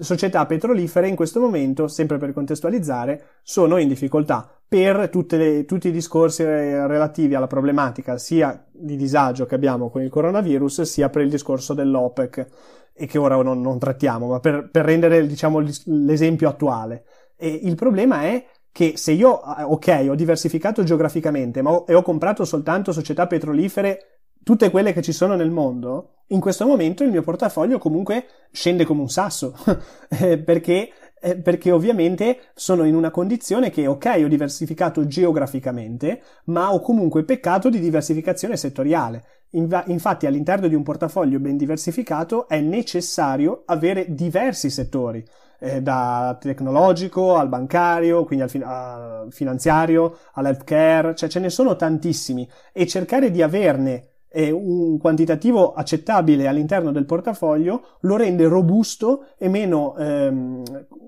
società 0.00 0.44
petrolifere 0.46 1.08
in 1.08 1.14
questo 1.14 1.40
momento, 1.40 1.86
sempre 1.86 2.18
per 2.18 2.32
contestualizzare, 2.32 3.38
sono 3.42 3.76
in 3.76 3.86
difficoltà 3.86 4.50
per 4.66 5.08
le, 5.12 5.64
tutti 5.64 5.88
i 5.88 5.92
discorsi 5.92 6.44
relativi 6.44 7.34
alla 7.34 7.46
problematica 7.46 8.18
sia 8.18 8.64
di 8.70 8.96
disagio 8.96 9.46
che 9.46 9.54
abbiamo 9.54 9.88
con 9.88 10.02
il 10.02 10.10
coronavirus, 10.10 10.82
sia 10.82 11.08
per 11.10 11.22
il 11.22 11.30
discorso 11.30 11.74
dell'OPEC, 11.74 12.46
e 12.92 13.06
che 13.06 13.18
ora 13.18 13.40
non, 13.40 13.60
non 13.60 13.78
trattiamo, 13.78 14.26
ma 14.26 14.40
per, 14.40 14.68
per 14.70 14.84
rendere 14.84 15.24
diciamo, 15.26 15.62
l'esempio 15.84 16.48
attuale. 16.48 17.04
E 17.36 17.48
il 17.48 17.76
problema 17.76 18.22
è 18.22 18.44
che 18.72 18.96
se 18.96 19.12
io, 19.12 19.30
ok, 19.30 20.06
ho 20.08 20.14
diversificato 20.14 20.82
geograficamente, 20.82 21.62
ma 21.62 21.72
ho, 21.72 21.84
e 21.86 21.94
ho 21.94 22.02
comprato 22.02 22.44
soltanto 22.44 22.92
società 22.92 23.26
petrolifere 23.26 24.18
tutte 24.42 24.70
quelle 24.70 24.92
che 24.92 25.02
ci 25.02 25.12
sono 25.12 25.34
nel 25.34 25.50
mondo, 25.50 26.22
in 26.28 26.40
questo 26.40 26.66
momento 26.66 27.04
il 27.04 27.10
mio 27.10 27.22
portafoglio 27.22 27.78
comunque 27.78 28.26
scende 28.50 28.84
come 28.84 29.00
un 29.00 29.08
sasso, 29.08 29.54
eh, 30.08 30.38
perché, 30.38 30.90
eh, 31.20 31.36
perché 31.36 31.70
ovviamente 31.70 32.50
sono 32.54 32.84
in 32.84 32.94
una 32.94 33.10
condizione 33.10 33.70
che, 33.70 33.86
ok, 33.86 34.20
ho 34.24 34.28
diversificato 34.28 35.06
geograficamente, 35.06 36.22
ma 36.46 36.72
ho 36.72 36.80
comunque 36.80 37.24
peccato 37.24 37.68
di 37.68 37.80
diversificazione 37.80 38.56
settoriale. 38.56 39.24
Infatti 39.50 40.26
all'interno 40.26 40.68
di 40.68 40.74
un 40.74 40.82
portafoglio 40.82 41.38
ben 41.40 41.56
diversificato 41.56 42.48
è 42.48 42.60
necessario 42.60 43.62
avere 43.66 44.14
diversi 44.14 44.68
settori, 44.68 45.24
eh, 45.60 45.80
da 45.80 46.36
tecnologico 46.38 47.36
al 47.36 47.48
bancario, 47.48 48.24
quindi 48.24 48.44
al, 48.44 48.50
fin- 48.50 48.64
al 48.64 49.28
finanziario, 49.30 50.18
all'healthcare, 50.34 51.14
cioè 51.14 51.28
ce 51.28 51.40
ne 51.40 51.48
sono 51.50 51.76
tantissimi 51.76 52.48
e 52.72 52.86
cercare 52.86 53.30
di 53.30 53.40
averne 53.42 54.08
eh, 54.28 54.50
un 54.50 54.98
quantitativo 54.98 55.72
accettabile 55.72 56.46
all'interno 56.46 56.92
del 56.92 57.06
portafoglio 57.06 57.96
lo 58.00 58.16
rende 58.16 58.46
robusto 58.46 59.28
e 59.38 59.48
meno 59.48 59.96
ehm, 59.96 60.62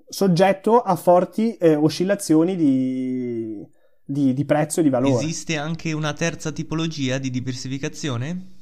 soggetto 0.08 0.80
a 0.80 0.96
forti 0.96 1.56
eh, 1.56 1.74
oscillazioni 1.74 2.56
di, 2.56 3.64
di, 4.10 4.34
di 4.34 4.44
prezzo 4.44 4.80
e 4.80 4.82
di 4.82 4.90
valore. 4.90 5.14
Esiste 5.14 5.56
anche 5.56 5.92
una 5.92 6.12
terza 6.12 6.50
tipologia 6.50 7.18
di 7.18 7.30
diversificazione? 7.30 8.58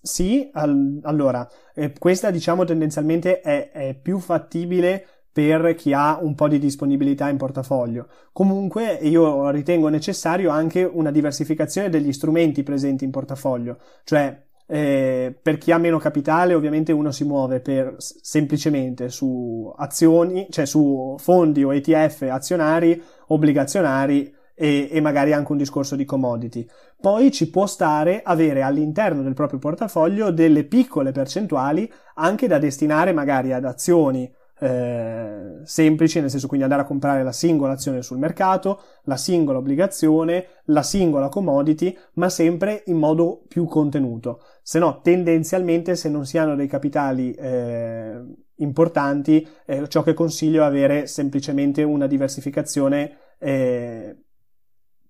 Sì, 0.00 0.48
al, 0.52 1.00
allora, 1.02 1.48
eh, 1.74 1.92
questa 1.98 2.30
diciamo 2.30 2.64
tendenzialmente 2.64 3.40
è, 3.40 3.70
è, 3.72 3.94
più 4.00 4.18
fattibile 4.18 5.04
per 5.32 5.74
chi 5.74 5.92
ha 5.92 6.18
un 6.20 6.34
po' 6.34 6.48
di 6.48 6.58
disponibilità 6.58 7.28
in 7.28 7.36
portafoglio. 7.36 8.08
Comunque 8.32 8.98
io 9.02 9.50
ritengo 9.50 9.88
necessario 9.88 10.50
anche 10.50 10.84
una 10.84 11.10
diversificazione 11.10 11.90
degli 11.90 12.12
strumenti 12.12 12.62
presenti 12.62 13.04
in 13.04 13.10
portafoglio, 13.10 13.78
cioè 14.04 14.44
eh, 14.68 15.36
per 15.40 15.58
chi 15.58 15.72
ha 15.72 15.78
meno 15.78 15.98
capitale 15.98 16.54
ovviamente 16.54 16.92
uno 16.92 17.10
si 17.10 17.24
muove 17.24 17.60
per, 17.60 17.96
semplicemente 17.98 19.08
su 19.08 19.72
azioni, 19.76 20.46
cioè 20.50 20.66
su 20.66 21.16
fondi 21.18 21.64
o 21.64 21.74
ETF 21.74 22.22
azionari, 22.30 23.00
obbligazionari 23.28 24.35
e, 24.58 24.88
e, 24.90 25.00
magari 25.02 25.34
anche 25.34 25.52
un 25.52 25.58
discorso 25.58 25.94
di 25.94 26.06
commodity. 26.06 26.66
Poi 26.98 27.30
ci 27.30 27.50
può 27.50 27.66
stare 27.66 28.22
avere 28.24 28.62
all'interno 28.62 29.22
del 29.22 29.34
proprio 29.34 29.58
portafoglio 29.58 30.30
delle 30.30 30.64
piccole 30.64 31.12
percentuali 31.12 31.90
anche 32.14 32.48
da 32.48 32.58
destinare 32.58 33.12
magari 33.12 33.52
ad 33.52 33.66
azioni 33.66 34.32
eh, 34.58 35.60
semplici, 35.64 36.20
nel 36.20 36.30
senso 36.30 36.46
quindi 36.46 36.64
andare 36.64 36.82
a 36.82 36.86
comprare 36.86 37.22
la 37.22 37.32
singola 37.32 37.74
azione 37.74 38.00
sul 38.02 38.16
mercato, 38.16 38.80
la 39.02 39.18
singola 39.18 39.58
obbligazione, 39.58 40.46
la 40.66 40.82
singola 40.82 41.28
commodity, 41.28 41.96
ma 42.14 42.30
sempre 42.30 42.82
in 42.86 42.96
modo 42.96 43.42
più 43.46 43.66
contenuto. 43.66 44.42
Se 44.62 44.78
no, 44.78 45.00
tendenzialmente, 45.02 45.94
se 45.96 46.08
non 46.08 46.24
si 46.24 46.38
hanno 46.38 46.56
dei 46.56 46.66
capitali 46.68 47.32
eh, 47.32 48.22
importanti, 48.56 49.46
eh, 49.66 49.88
ciò 49.88 50.02
che 50.02 50.14
consiglio 50.14 50.62
è 50.62 50.66
avere 50.66 51.06
semplicemente 51.06 51.82
una 51.82 52.06
diversificazione 52.06 53.18
eh, 53.38 54.16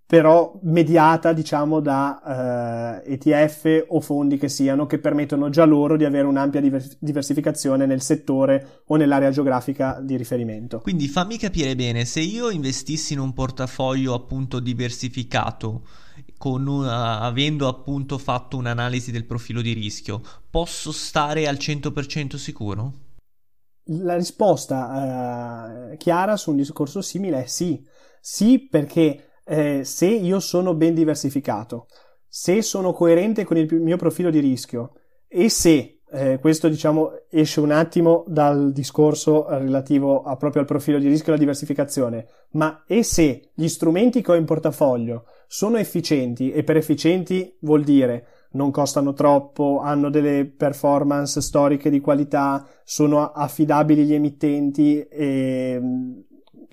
però 0.07 0.59
mediata 0.62 1.33
diciamo 1.33 1.81
da 1.81 3.03
eh, 3.05 3.12
ETF 3.14 3.87
o 3.88 4.01
fondi 4.01 4.38
che 4.38 4.49
siano 4.49 4.87
che 4.87 4.99
permettono 4.99 5.49
già 5.51 5.64
loro 5.64 5.97
di 5.97 6.05
avere 6.05 6.29
un'ampia 6.29 6.61
diver- 6.61 6.97
diversificazione 7.01 7.87
nel 7.87 8.01
settore 8.01 8.83
o 8.87 8.97
nell'area 8.97 9.31
geografica 9.31 9.99
di 10.01 10.16
riferimento. 10.16 10.79
Quindi 10.81 11.09
fammi 11.09 11.37
capire 11.38 11.75
bene, 11.75 12.05
se 12.05 12.21
io 12.21 12.51
investissi 12.51 13.14
in 13.14 13.19
un 13.19 13.33
portafoglio 13.33 14.14
appunto 14.14 14.61
diversificato 14.61 15.83
una, 16.45 17.21
avendo 17.21 17.66
appunto 17.66 18.19
fatto 18.19 18.57
un'analisi 18.57 19.11
del 19.11 19.25
profilo 19.25 19.61
di 19.61 19.73
rischio, 19.73 20.23
posso 20.49 20.92
stare 20.92 21.49
al 21.49 21.57
100% 21.57 22.37
sicuro? 22.37 22.92
La 23.90 24.16
risposta 24.16 25.90
eh, 25.92 25.97
chiara 25.97 26.37
su 26.37 26.51
un 26.51 26.57
discorso 26.57 27.01
simile 27.03 27.45
è 27.45 27.47
sì. 27.47 27.85
Sì, 28.21 28.66
perché 28.69 29.26
eh, 29.47 29.85
se 29.85 30.07
io 30.07 30.41
sono 30.41 30.75
ben 30.75 30.95
diversificato, 30.95 31.87
se 32.27 32.63
sono 32.63 32.93
coerente 32.93 33.45
con 33.45 33.57
il 33.57 33.73
mio 33.81 33.97
profilo 33.97 34.31
di 34.31 34.41
rischio 34.41 34.93
e 35.29 35.49
se 35.49 36.01
eh, 36.09 36.39
questo 36.41 36.69
diciamo 36.69 37.11
esce 37.31 37.61
un 37.61 37.71
attimo 37.71 38.25
dal 38.27 38.73
discorso 38.73 39.47
relativo 39.49 40.23
a, 40.23 40.37
proprio 40.37 40.63
al 40.63 40.69
profilo 40.69 40.99
di 40.99 41.09
rischio 41.09 41.29
e 41.29 41.31
alla 41.31 41.41
diversificazione, 41.41 42.27
ma 42.53 42.85
e 42.87 43.03
se 43.03 43.51
gli 43.55 43.69
strumenti 43.69 44.23
che 44.23 44.33
ho 44.33 44.37
in 44.37 44.45
portafoglio 44.45 45.25
sono 45.47 45.79
efficienti 45.79 46.53
e 46.53 46.63
per 46.63 46.77
efficienti 46.77 47.57
vuol 47.61 47.85
dire 47.85 48.27
non 48.53 48.71
costano 48.71 49.13
troppo, 49.13 49.81
hanno 49.83 50.09
delle 50.09 50.47
performance 50.47 51.41
storiche 51.41 51.91
di 51.91 52.01
qualità, 52.01 52.67
sono 52.85 53.33
affidabili 53.33 54.05
gli 54.05 54.15
emittenti 54.15 55.01
e 55.03 55.81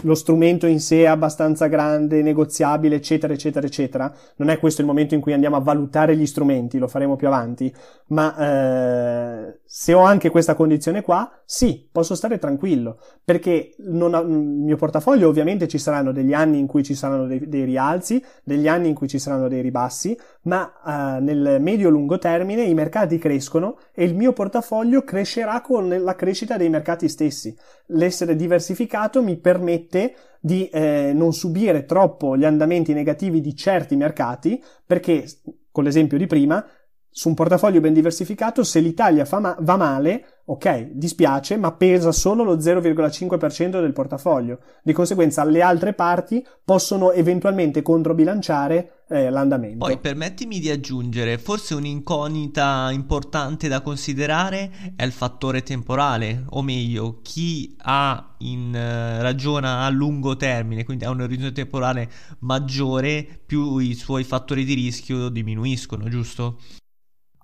lo 0.02 0.16
strumento 0.16 0.68
in 0.68 0.80
sé 0.80 1.04
è 1.04 1.06
abbastanza 1.06 1.68
grande, 1.68 2.22
negoziabile, 2.22 2.96
eccetera, 2.96 3.34
eccetera, 3.34 3.66
eccetera. 3.66 4.14
Non 4.38 4.50
è 4.50 4.60
questo 4.60 4.82
il 4.82 4.88
momento 4.88 5.14
in 5.14 5.22
cui 5.22 5.34
andiamo 5.34 5.56
a 5.56 5.62
valutare 5.62 6.16
gli 6.16 6.26
strumenti, 6.26 6.78
lo 6.78 6.88
faremo 6.88 7.16
più 7.16 7.28
avanti, 7.28 7.74
ma 8.08 8.36
eh, 8.38 9.60
se 9.64 9.94
ho 9.94 10.02
anche 10.02 10.30
questa 10.30 10.56
condizione 10.56 11.02
qua, 11.02 11.32
sì, 11.46 11.88
posso 11.92 12.16
stare 12.16 12.38
tranquillo, 12.40 13.00
perché 13.24 13.76
non 13.80 14.14
ha, 14.14 14.20
il 14.20 14.28
mio 14.28 14.76
portafoglio 14.76 15.28
ovviamente 15.28 15.68
ci 15.68 15.78
saranno 15.78 16.12
degli 16.12 16.34
anni 16.34 16.60
in 16.60 16.68
cui 16.68 16.84
ci 16.84 16.96
saranno 16.96 17.26
dei, 17.26 17.48
dei 17.48 17.64
rialzi, 17.64 18.24
degli 18.44 18.68
anni 18.68 18.90
in 18.90 18.96
cui 18.96 19.08
ci 19.08 19.20
saranno 19.20 19.48
dei 19.48 19.62
ribassi, 19.62 20.18
ma 20.44 20.74
eh, 20.86 21.20
nel 21.22 21.58
medio-lungo 21.62 22.18
termine 22.18 22.64
i 22.64 22.74
mercati 22.74 23.18
crescono 23.18 23.78
e 23.94 24.04
il 24.04 24.16
mio 24.16 24.34
portafoglio 24.34 25.04
crescerà 25.04 25.62
con 25.62 25.90
la 25.90 26.16
crescita 26.16 26.58
dei 26.58 26.70
mercati 26.70 27.08
stessi. 27.08 27.56
L'essere 27.88 28.36
diversificato 28.36 29.22
mi 29.22 29.38
permette 29.38 30.16
di 30.40 30.68
eh, 30.68 31.12
non 31.14 31.34
subire 31.34 31.86
troppo 31.86 32.36
gli 32.36 32.46
andamenti 32.46 32.94
negativi 32.94 33.40
di 33.40 33.56
certi 33.56 33.96
mercati, 33.96 34.62
perché, 34.86 35.26
con 35.72 35.84
l'esempio 35.84 36.18
di 36.18 36.28
prima, 36.28 36.66
su 37.15 37.28
un 37.28 37.36
portafoglio 37.36 37.80
ben 37.80 37.93
diversificato, 37.93 38.63
se 38.63 38.80
l'Italia 38.80 39.28
ma- 39.39 39.56
va 39.60 39.78
male, 39.78 40.41
ok, 40.45 40.89
dispiace, 40.93 41.58
ma 41.58 41.71
pesa 41.71 42.12
solo 42.12 42.43
lo 42.43 42.58
0,5% 42.58 43.80
del 43.80 43.93
portafoglio. 43.93 44.60
Di 44.82 44.93
conseguenza, 44.93 45.43
le 45.43 45.62
altre 45.62 45.93
parti 45.93 46.43
possono 46.65 47.12
eventualmente 47.12 47.84
controbilanciare 47.84 49.04
eh, 49.10 49.30
l'andamento. 49.30 49.86
Poi 49.86 49.99
permettimi 49.99 50.60
di 50.60 50.71
aggiungere, 50.71 51.38
forse 51.38 51.76
un'incognita 51.76 52.89
importante 52.91 53.67
da 53.67 53.82
considerare 53.82 54.93
è 54.95 55.04
il 55.04 55.12
fattore 55.12 55.62
temporale, 55.62 56.45
o 56.49 56.63
meglio, 56.63 57.19
chi 57.21 57.76
ha 57.84 58.36
in 58.39 58.69
uh, 58.69 59.21
ragiona 59.21 59.82
a 59.82 59.89
lungo 59.89 60.36
termine, 60.36 60.84
quindi 60.84 61.06
ha 61.06 61.12
un 61.12 61.21
orizzonte 61.21 61.54
temporale 61.54 62.10
maggiore, 62.39 63.39
più 63.45 63.78
i 63.78 63.93
suoi 63.93 64.23
fattori 64.23 64.65
di 64.65 64.73
rischio 64.73 65.30
diminuiscono, 65.30 66.10
giusto? 66.10 66.58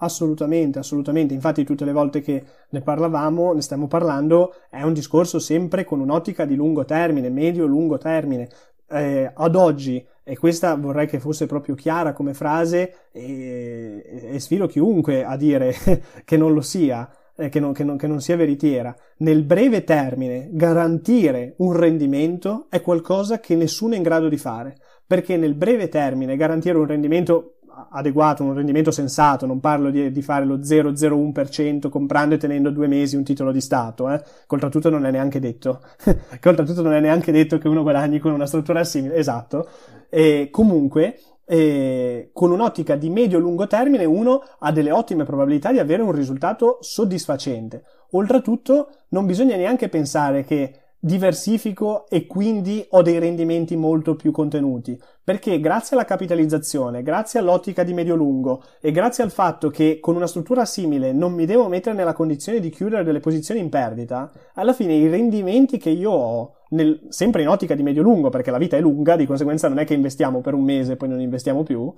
Assolutamente, 0.01 0.79
assolutamente. 0.79 1.33
Infatti, 1.33 1.63
tutte 1.63 1.83
le 1.85 1.91
volte 1.91 2.21
che 2.21 2.43
ne 2.69 2.81
parlavamo, 2.81 3.53
ne 3.53 3.61
stiamo 3.61 3.87
parlando, 3.87 4.53
è 4.69 4.81
un 4.81 4.93
discorso 4.93 5.39
sempre 5.39 5.83
con 5.83 5.99
un'ottica 5.99 6.45
di 6.45 6.55
lungo 6.55 6.85
termine, 6.85 7.29
medio-lungo 7.29 7.97
termine. 7.97 8.49
Eh, 8.91 9.29
ad 9.31 9.55
oggi, 9.55 10.03
e 10.23 10.37
questa 10.37 10.75
vorrei 10.75 11.05
che 11.05 11.19
fosse 11.19 11.45
proprio 11.45 11.75
chiara 11.75 12.13
come 12.13 12.33
frase, 12.33 13.09
e, 13.11 14.31
e 14.31 14.39
sfido 14.39 14.67
chiunque 14.67 15.23
a 15.23 15.35
dire 15.35 15.75
che 16.23 16.37
non 16.37 16.53
lo 16.53 16.61
sia, 16.61 17.07
eh, 17.35 17.49
che, 17.49 17.59
non, 17.59 17.73
che, 17.73 17.83
non, 17.83 17.97
che 17.97 18.07
non 18.07 18.21
sia 18.21 18.37
veritiera. 18.37 18.95
Nel 19.17 19.43
breve 19.43 19.83
termine, 19.83 20.47
garantire 20.51 21.55
un 21.57 21.73
rendimento 21.73 22.67
è 22.69 22.81
qualcosa 22.81 23.39
che 23.39 23.55
nessuno 23.55 23.93
è 23.93 23.97
in 23.97 24.03
grado 24.03 24.29
di 24.29 24.37
fare. 24.37 24.77
Perché 25.05 25.37
nel 25.37 25.55
breve 25.55 25.89
termine 25.89 26.35
garantire 26.35 26.77
un 26.77 26.85
rendimento 26.85 27.55
adeguato, 27.89 28.43
un 28.43 28.53
rendimento 28.53 28.91
sensato, 28.91 29.45
non 29.45 29.59
parlo 29.59 29.89
di, 29.89 30.11
di, 30.11 30.21
fare 30.21 30.45
lo 30.45 30.57
0,01% 30.57 31.89
comprando 31.89 32.35
e 32.35 32.37
tenendo 32.37 32.69
due 32.69 32.87
mesi 32.87 33.15
un 33.15 33.23
titolo 33.23 33.51
di 33.51 33.61
Stato, 33.61 34.09
eh? 34.09 34.19
che 34.19 34.55
oltretutto 34.55 34.89
non 34.89 35.05
è 35.05 35.11
neanche 35.11 35.39
detto, 35.39 35.81
che 36.39 36.55
non 36.81 36.93
è 36.93 36.99
neanche 36.99 37.31
detto 37.31 37.57
che 37.57 37.67
uno 37.67 37.81
guadagni 37.81 38.19
con 38.19 38.31
una 38.31 38.45
struttura 38.45 38.83
simile, 38.83 39.15
esatto, 39.15 39.67
e 40.09 40.49
comunque 40.51 41.19
e 41.51 42.29
con 42.31 42.51
un'ottica 42.51 42.95
di 42.95 43.09
medio-lungo 43.09 43.65
termine 43.65 44.05
uno 44.05 44.43
ha 44.59 44.71
delle 44.71 44.91
ottime 44.91 45.23
probabilità 45.23 45.71
di 45.71 45.79
avere 45.79 46.03
un 46.03 46.11
risultato 46.11 46.77
soddisfacente. 46.81 47.83
Oltretutto 48.11 48.89
non 49.09 49.25
bisogna 49.25 49.55
neanche 49.55 49.89
pensare 49.89 50.43
che 50.43 50.88
diversifico 50.99 52.09
e 52.09 52.27
quindi 52.27 52.85
ho 52.89 53.01
dei 53.01 53.19
rendimenti 53.19 53.75
molto 53.75 54.15
più 54.15 54.31
contenuti. 54.31 54.99
Perché 55.23 55.59
grazie 55.59 55.95
alla 55.95 56.05
capitalizzazione, 56.05 57.03
grazie 57.03 57.39
all'ottica 57.39 57.83
di 57.83 57.93
medio-lungo 57.93 58.63
e 58.81 58.91
grazie 58.91 59.23
al 59.23 59.31
fatto 59.31 59.69
che 59.69 59.99
con 59.99 60.15
una 60.15 60.27
struttura 60.27 60.65
simile 60.65 61.13
non 61.13 61.33
mi 61.33 61.45
devo 61.45 61.67
mettere 61.67 61.95
nella 61.95 62.13
condizione 62.13 62.59
di 62.59 62.69
chiudere 62.69 63.03
delle 63.03 63.19
posizioni 63.19 63.59
in 63.59 63.69
perdita, 63.69 64.31
alla 64.55 64.73
fine 64.73 64.93
i 64.93 65.07
rendimenti 65.07 65.77
che 65.77 65.89
io 65.89 66.11
ho 66.11 66.53
nel, 66.71 67.05
sempre 67.09 67.43
in 67.43 67.47
ottica 67.47 67.75
di 67.75 67.83
medio-lungo 67.83 68.29
perché 68.29 68.51
la 68.51 68.57
vita 68.57 68.75
è 68.75 68.81
lunga, 68.81 69.15
di 69.15 69.25
conseguenza 69.25 69.67
non 69.67 69.79
è 69.79 69.85
che 69.85 69.93
investiamo 69.93 70.41
per 70.41 70.53
un 70.53 70.63
mese 70.63 70.93
e 70.93 70.95
poi 70.97 71.09
non 71.09 71.21
investiamo 71.21 71.63
più, 71.63 71.93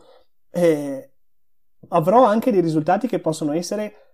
eh, 0.52 1.12
avrò 1.90 2.26
anche 2.26 2.52
dei 2.52 2.62
risultati 2.62 3.08
che 3.08 3.20
possono 3.20 3.54
essere 3.54 4.11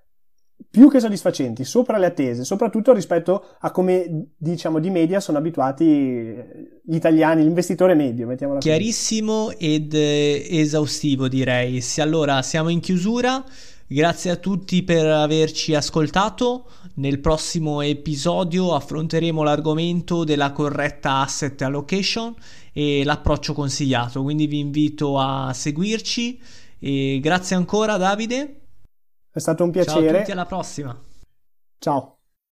più 0.69 0.89
che 0.89 0.99
soddisfacenti, 0.99 1.63
sopra 1.63 1.97
le 1.97 2.07
attese, 2.07 2.43
soprattutto 2.43 2.93
rispetto 2.93 3.43
a 3.59 3.71
come 3.71 4.29
diciamo 4.35 4.79
di 4.79 4.89
media 4.89 5.19
sono 5.19 5.37
abituati 5.37 5.85
gli 6.83 6.95
italiani, 6.95 7.43
l'investitore 7.43 7.93
medio. 7.93 8.27
Mettiamola 8.27 8.59
Chiarissimo 8.59 9.45
così. 9.45 9.55
ed 9.57 9.93
eh, 9.93 10.45
esaustivo 10.49 11.27
direi. 11.27 11.81
Se 11.81 12.01
allora 12.01 12.41
siamo 12.41 12.69
in 12.69 12.79
chiusura. 12.79 13.43
Grazie 13.89 14.31
a 14.31 14.35
tutti 14.35 14.83
per 14.83 15.05
averci 15.05 15.73
ascoltato. 15.73 16.65
Nel 16.95 17.19
prossimo 17.19 17.79
episodio 17.81 18.75
affronteremo 18.75 19.43
l'argomento 19.43 20.25
della 20.25 20.51
corretta 20.51 21.21
asset 21.21 21.61
allocation 21.61 22.35
e 22.73 23.03
l'approccio 23.05 23.53
consigliato. 23.53 24.23
Quindi 24.23 24.47
vi 24.47 24.59
invito 24.59 25.17
a 25.17 25.53
seguirci 25.53 26.37
e 26.79 27.19
grazie 27.21 27.55
ancora 27.55 27.95
Davide. 27.95 28.66
È 29.37 29.39
stato 29.39 29.63
un 29.63 29.69
piacere. 29.69 30.07
Ciao 30.07 30.15
a 30.15 30.19
tutti, 30.19 30.31
alla 30.31 30.45
prossima. 30.47 30.99
Ciao. 31.77 32.16